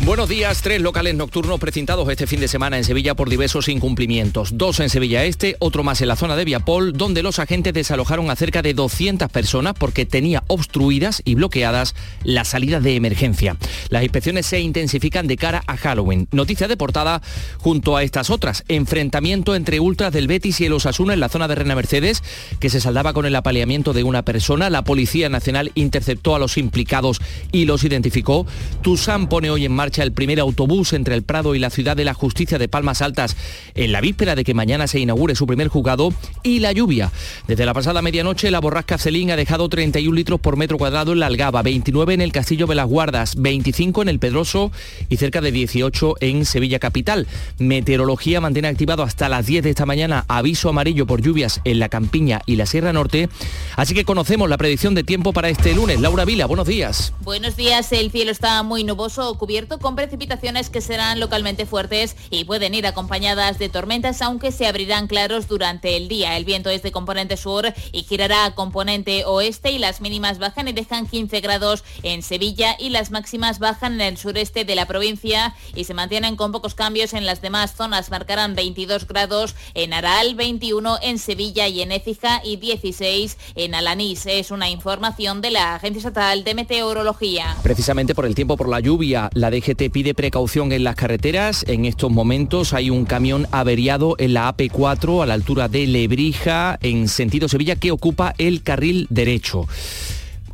[0.00, 4.58] Buenos días, tres locales nocturnos precintados este fin de semana en Sevilla por diversos incumplimientos.
[4.58, 8.30] Dos en Sevilla Este, otro más en la zona de Viapol, donde los agentes desalojaron
[8.30, 11.94] a cerca de 200 personas porque tenía obstruidas y bloqueadas
[12.24, 13.56] las salidas de emergencia.
[13.88, 16.28] Las inspecciones se intensifican de cara a Halloween.
[16.30, 17.22] Noticia de portada
[17.56, 18.64] junto a estas otras.
[18.68, 22.22] Enfrentamiento entre ultras del Betis y el Osasuna en la zona de Rena Mercedes,
[22.60, 24.68] que se saldaba con el apaleamiento de una persona.
[24.68, 27.18] La Policía Nacional interceptó a los implicados
[27.50, 28.46] y los identificó.
[28.82, 32.04] Tusan pone hoy en marcha el primer autobús entre el Prado y la Ciudad de
[32.04, 33.36] la Justicia de Palmas Altas
[33.74, 36.12] en la víspera de que mañana se inaugure su primer juzgado
[36.42, 37.12] y la lluvia.
[37.46, 41.20] Desde la pasada medianoche la borrasca Celín ha dejado 31 litros por metro cuadrado en
[41.20, 44.72] la Algaba, 29 en el Castillo de las Guardas, 25 en el Pedroso
[45.08, 47.26] y cerca de 18 en Sevilla Capital.
[47.58, 51.88] Meteorología mantiene activado hasta las 10 de esta mañana aviso amarillo por lluvias en la
[51.88, 53.28] Campiña y la Sierra Norte.
[53.76, 56.00] Así que conocemos la predicción de tiempo para este lunes.
[56.00, 57.12] Laura Vila, buenos días.
[57.22, 62.44] Buenos días, el cielo está muy nuboso cubierto con precipitaciones que serán localmente fuertes y
[62.44, 66.36] pueden ir acompañadas de tormentas, aunque se abrirán claros durante el día.
[66.36, 70.68] El viento es de componente sur y girará a componente oeste y las mínimas bajan
[70.68, 74.86] y dejan 15 grados en Sevilla y las máximas bajan en el sureste de la
[74.86, 78.10] provincia y se mantienen con pocos cambios en las demás zonas.
[78.10, 84.26] Marcarán 22 grados en Aral, 21 en Sevilla y en Écija y 16 en Alanís.
[84.26, 87.56] Es una información de la Agencia Estatal de Meteorología.
[87.62, 91.64] Precisamente por el tiempo, por la lluvia, la de te pide precaución en las carreteras.
[91.68, 96.78] En estos momentos hay un camión averiado en la AP4 a la altura de Lebrija
[96.82, 99.66] en sentido Sevilla que ocupa el carril derecho.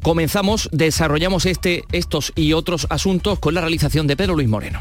[0.03, 4.81] Comenzamos, desarrollamos este, estos y otros asuntos con la realización de Pedro Luis Moreno.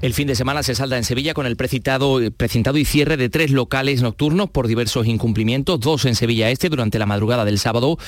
[0.00, 3.28] El fin de semana se salda en Sevilla con el precitado, precintado y cierre de
[3.28, 7.98] tres locales nocturnos por diversos incumplimientos, dos en Sevilla Este durante la madrugada del sábado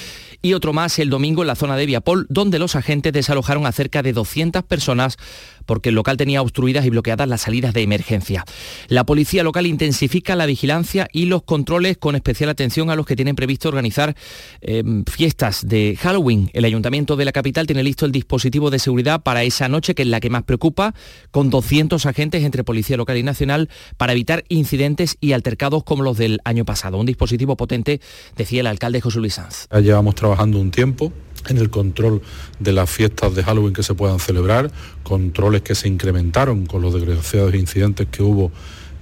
[0.43, 3.73] y otro más el domingo en la zona de Viapol, donde los agentes desalojaron a
[3.73, 5.17] cerca de 200 personas
[5.65, 8.45] porque el local tenía obstruidas y bloqueadas las salidas de emergencia.
[8.89, 13.17] La policía local intensifica la vigilancia y los controles con especial atención a los que
[13.17, 14.15] tienen previsto organizar
[14.61, 16.51] em, fiestas de Halloween.
[16.53, 20.03] El ayuntamiento de la capital tiene listo el dispositivo de seguridad para esa noche, que
[20.03, 20.95] es la que más preocupa,
[21.31, 26.17] con 200 agentes entre policía local y nacional para evitar incidentes y altercados como los
[26.17, 26.99] del año pasado.
[26.99, 28.01] Un dispositivo potente,
[28.37, 29.69] decía el alcalde José Luis Sanz.
[29.71, 31.13] Ya llevamos trabajando un tiempo
[31.49, 32.23] en el control
[32.59, 34.71] de las fiestas de Halloween que se puedan celebrar,
[35.03, 38.51] controles que se incrementaron con los desgraciados incidentes que hubo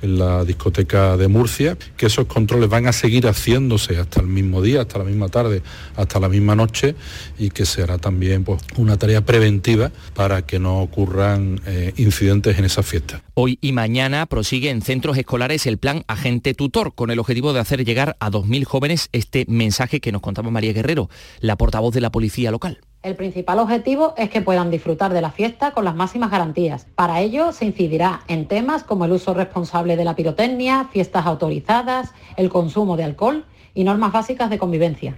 [0.05, 4.61] en la discoteca de Murcia, que esos controles van a seguir haciéndose hasta el mismo
[4.61, 5.63] día, hasta la misma tarde,
[5.97, 6.95] hasta la misma noche
[7.39, 12.67] y que será también pues, una tarea preventiva para que no ocurran eh, incidentes en
[12.67, 13.23] esas fiestas.
[13.35, 17.61] Hoy y mañana prosigue en centros escolares el plan Agente Tutor con el objetivo de
[17.61, 21.09] hacer llegar a 2.000 jóvenes este mensaje que nos contaba María Guerrero,
[21.41, 22.79] la portavoz de la policía local.
[23.05, 26.87] El principal objetivo es que puedan disfrutar de la fiesta con las máximas garantías.
[26.95, 32.15] Para ello se incidirá en temas como el uso responsable de la pirotecnia, fiestas autorizadas,
[32.39, 33.45] el consumo de alcohol
[33.75, 35.17] y normas básicas de convivencia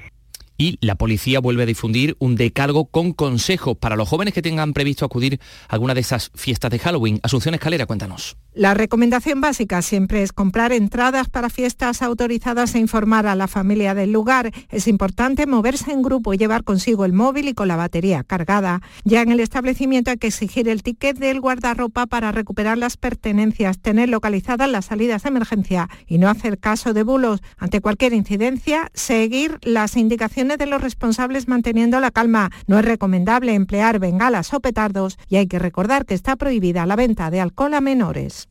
[0.58, 4.72] y la policía vuelve a difundir un decalgo con consejos para los jóvenes que tengan
[4.72, 7.20] previsto acudir a alguna de esas fiestas de Halloween.
[7.22, 8.36] Asunción Escalera, cuéntanos.
[8.54, 13.94] La recomendación básica siempre es comprar entradas para fiestas autorizadas e informar a la familia
[13.94, 14.50] del lugar.
[14.70, 18.80] Es importante moverse en grupo y llevar consigo el móvil y con la batería cargada.
[19.04, 23.78] Ya en el establecimiento hay que exigir el ticket del guardarropa para recuperar las pertenencias,
[23.78, 27.40] tener localizadas las salidas de emergencia y no hacer caso de bulos.
[27.58, 32.50] Ante cualquier incidencia, seguir las indicaciones de los responsables manteniendo la calma.
[32.68, 36.94] No es recomendable emplear bengalas o petardos y hay que recordar que está prohibida la
[36.94, 38.48] venta de alcohol a menores.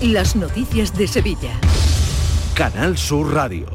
[0.00, 1.52] Las noticias de Sevilla.
[2.54, 3.66] Canal Sur Radio.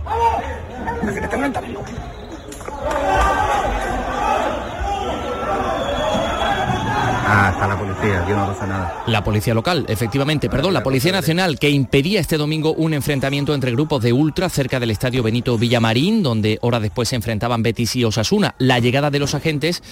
[7.32, 9.04] Ah, está la policía, yo no pasa nada.
[9.08, 13.72] La policía local, efectivamente, perdón, la Policía Nacional que impedía este domingo un enfrentamiento entre
[13.72, 18.06] grupos de ultra cerca del estadio Benito Villamarín, donde horas después se enfrentaban Betis y
[18.06, 18.56] Osasuna.
[18.58, 19.84] La llegada de los agentes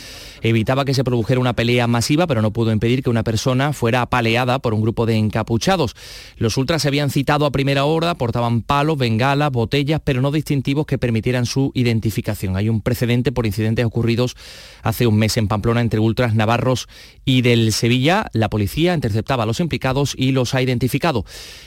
[0.41, 4.01] evitaba que se produjera una pelea masiva, pero no pudo impedir que una persona fuera
[4.01, 5.95] apaleada por un grupo de encapuchados.
[6.38, 10.86] Los ultras se habían citado a primera hora, portaban palos, bengalas, botellas, pero no distintivos
[10.86, 12.55] que permitieran su identificación.
[12.55, 14.36] Hay un precedente por incidentes ocurridos
[14.84, 16.88] hace un mes en Pamplona entre ultras navarros
[17.26, 17.97] y del Sevilla,
[18.34, 21.26] la policía interceptaba a los implicados y los ha identificado.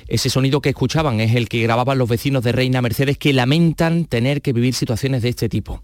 [0.09, 4.05] Ese sonido que escuchaban es el que grababan los vecinos de Reina Mercedes que lamentan
[4.05, 5.83] tener que vivir situaciones de este tipo.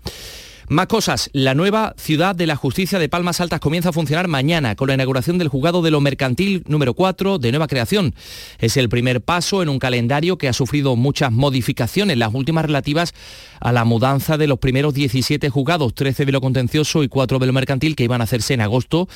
[0.69, 1.31] Más cosas.
[1.33, 4.95] La nueva ciudad de la justicia de Palmas Altas comienza a funcionar mañana con la
[4.95, 8.17] inauguración del juzgado de lo mercantil número 4 de nueva creación.
[8.59, 13.15] Es el primer paso en un calendario que ha sufrido muchas modificaciones, las últimas relativas
[13.61, 17.47] a la mudanza de los primeros 17 juzgados, 13 de lo contencioso y 4 de
[17.47, 19.09] lo mercantil que iban a hacerse en agosto,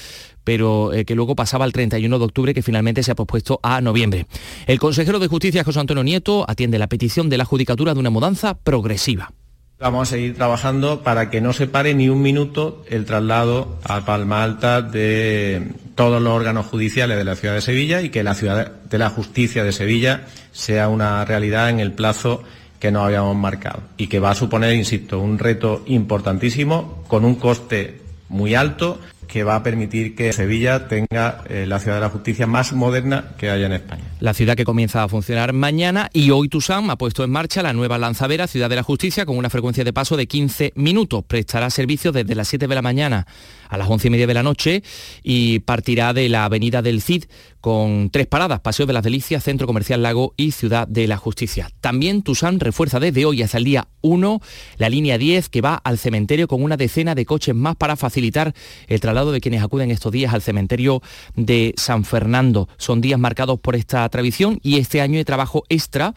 [0.45, 3.81] pero eh, que luego pasaba al 31 de octubre, que finalmente se ha pospuesto a
[3.81, 4.27] noviembre.
[4.69, 8.11] El consejero de Justicia, José Antonio Nieto, atiende la petición de la judicatura de una
[8.11, 9.33] mudanza progresiva.
[9.81, 14.05] Vamos a seguir trabajando para que no se pare ni un minuto el traslado a
[14.05, 18.35] Palma Alta de todos los órganos judiciales de la ciudad de Sevilla y que la
[18.35, 22.43] ciudad de la justicia de Sevilla sea una realidad en el plazo
[22.79, 27.37] que nos habíamos marcado y que va a suponer, insisto, un reto importantísimo con un
[27.37, 32.11] coste muy alto que va a permitir que Sevilla tenga eh, la ciudad de la
[32.11, 34.10] justicia más moderna que haya en España.
[34.21, 37.73] La ciudad que comienza a funcionar mañana y hoy Tusam ha puesto en marcha la
[37.73, 41.25] nueva lanzadera Ciudad de la Justicia con una frecuencia de paso de 15 minutos.
[41.27, 43.27] Prestará servicio desde las 7 de la mañana
[43.71, 44.83] a las 11 y media de la noche
[45.23, 47.25] y partirá de la avenida del Cid
[47.63, 51.71] con tres paradas, Paseo de las Delicias, Centro Comercial Lago y Ciudad de la Justicia.
[51.81, 54.41] También Tusam refuerza desde hoy hasta el día 1
[54.77, 58.55] la línea 10 que va al cementerio con una decena de coches más para facilitar
[58.87, 61.03] el traslado de quienes acuden estos días al cementerio
[61.37, 62.69] de San Fernando.
[62.77, 66.15] Son días marcados por esta tradición y este año de trabajo extra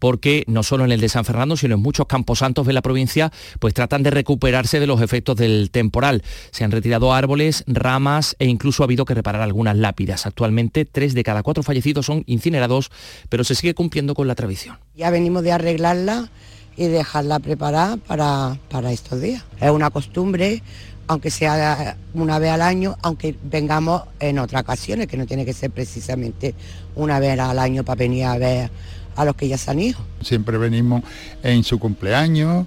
[0.00, 3.30] porque no solo en el de San Fernando, sino en muchos camposantos de la provincia,
[3.60, 6.24] pues tratan de recuperarse de los efectos del temporal.
[6.50, 10.26] Se han retirado árboles, ramas e incluso ha habido que reparar algunas lápidas.
[10.26, 12.90] Actualmente, tres de cada cuatro fallecidos son incinerados,
[13.28, 14.78] pero se sigue cumpliendo con la tradición.
[14.96, 16.30] Ya venimos de arreglarla
[16.76, 19.44] y dejarla preparada para, para estos días.
[19.60, 20.62] Es una costumbre
[21.10, 25.52] aunque sea una vez al año, aunque vengamos en otras ocasiones, que no tiene que
[25.52, 26.54] ser precisamente
[26.94, 28.70] una vez al año para venir a ver
[29.16, 29.98] a los que ya se han ido.
[30.22, 31.02] Siempre venimos
[31.42, 32.64] en su cumpleaños,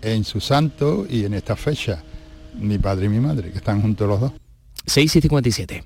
[0.00, 2.02] en su santo y en esta fecha.
[2.58, 4.32] Mi padre y mi madre, que están juntos los dos.
[4.86, 5.84] 6 y 57.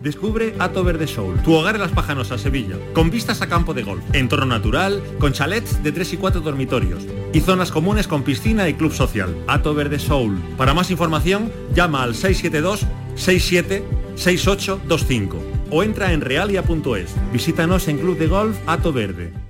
[0.00, 3.82] Descubre Ato Verde Soul, tu hogar en Las Pajanosas, Sevilla, con vistas a campo de
[3.82, 8.68] golf, entorno natural, con chalets de 3 y 4 dormitorios y zonas comunes con piscina
[8.68, 9.36] y club social.
[9.46, 10.38] Ato Verde Soul.
[10.56, 13.84] Para más información, llama al 672 67
[14.16, 15.36] 6825
[15.70, 17.14] o entra en realia.es.
[17.32, 19.49] Visítanos en Club de Golf Ato Verde.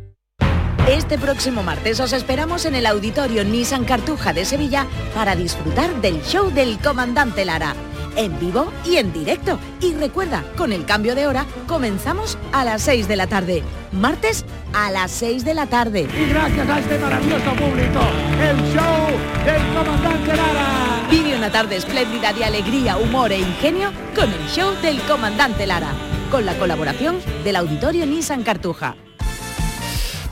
[0.87, 6.21] Este próximo martes os esperamos en el Auditorio Nissan Cartuja de Sevilla para disfrutar del
[6.23, 7.75] show del Comandante Lara.
[8.15, 9.59] En vivo y en directo.
[9.79, 13.63] Y recuerda, con el cambio de hora, comenzamos a las 6 de la tarde.
[13.91, 16.07] Martes a las 6 de la tarde.
[16.19, 17.99] Y gracias a este maravilloso público,
[18.41, 21.07] el show del Comandante Lara.
[21.09, 25.93] Vive una tarde espléndida de alegría, humor e ingenio con el show del Comandante Lara.
[26.31, 28.95] Con la colaboración del Auditorio Nissan Cartuja.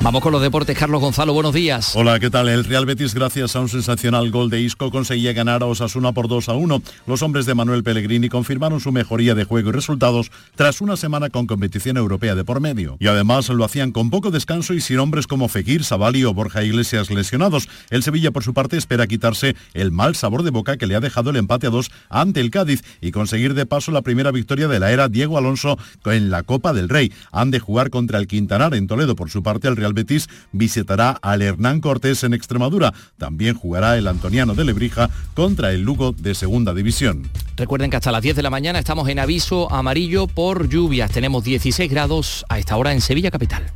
[0.02, 0.78] Vamos con los deportes.
[0.78, 1.94] Carlos Gonzalo, buenos días.
[1.94, 2.48] Hola, ¿qué tal?
[2.48, 6.30] El Real Betis, gracias a un sensacional gol de Isco, conseguía ganar a Osasuna por
[6.30, 6.82] 2 a 1.
[7.06, 11.30] Los hombres de Manuel Pellegrini confirmaron su mejoría de juego y resultados tras una semana
[11.30, 12.96] con competición europea de por medio.
[13.02, 16.64] Y además lo hacían con poco descanso y sin hombres como Fekir, Savali o Borja
[16.64, 17.68] Iglesias lesionados.
[17.90, 21.02] El Sevilla, por su parte, espera quitarse el mal sabor de boca que le ha
[21.02, 24.70] dejado el empate a 2 ante el Cádiz y conseguir de paso la primera victoria
[24.70, 27.12] de la era Diego Alonso en la Copa del Rey.
[27.34, 29.18] Han de jugar contra el Quintanar en Toledo.
[29.18, 32.94] Por su parte, el Real Betis visitará al Hernán Cortés en Extremadura.
[33.18, 37.30] También jugará el Antoniano de Lebrija contra el Lugo de Segunda División.
[37.58, 41.12] Recuerden que hasta las 10 de la mañana estamos en aviso amarillo por lluvias.
[41.12, 43.72] Tenemos 16 grados a esta hora en Sevilla Capital.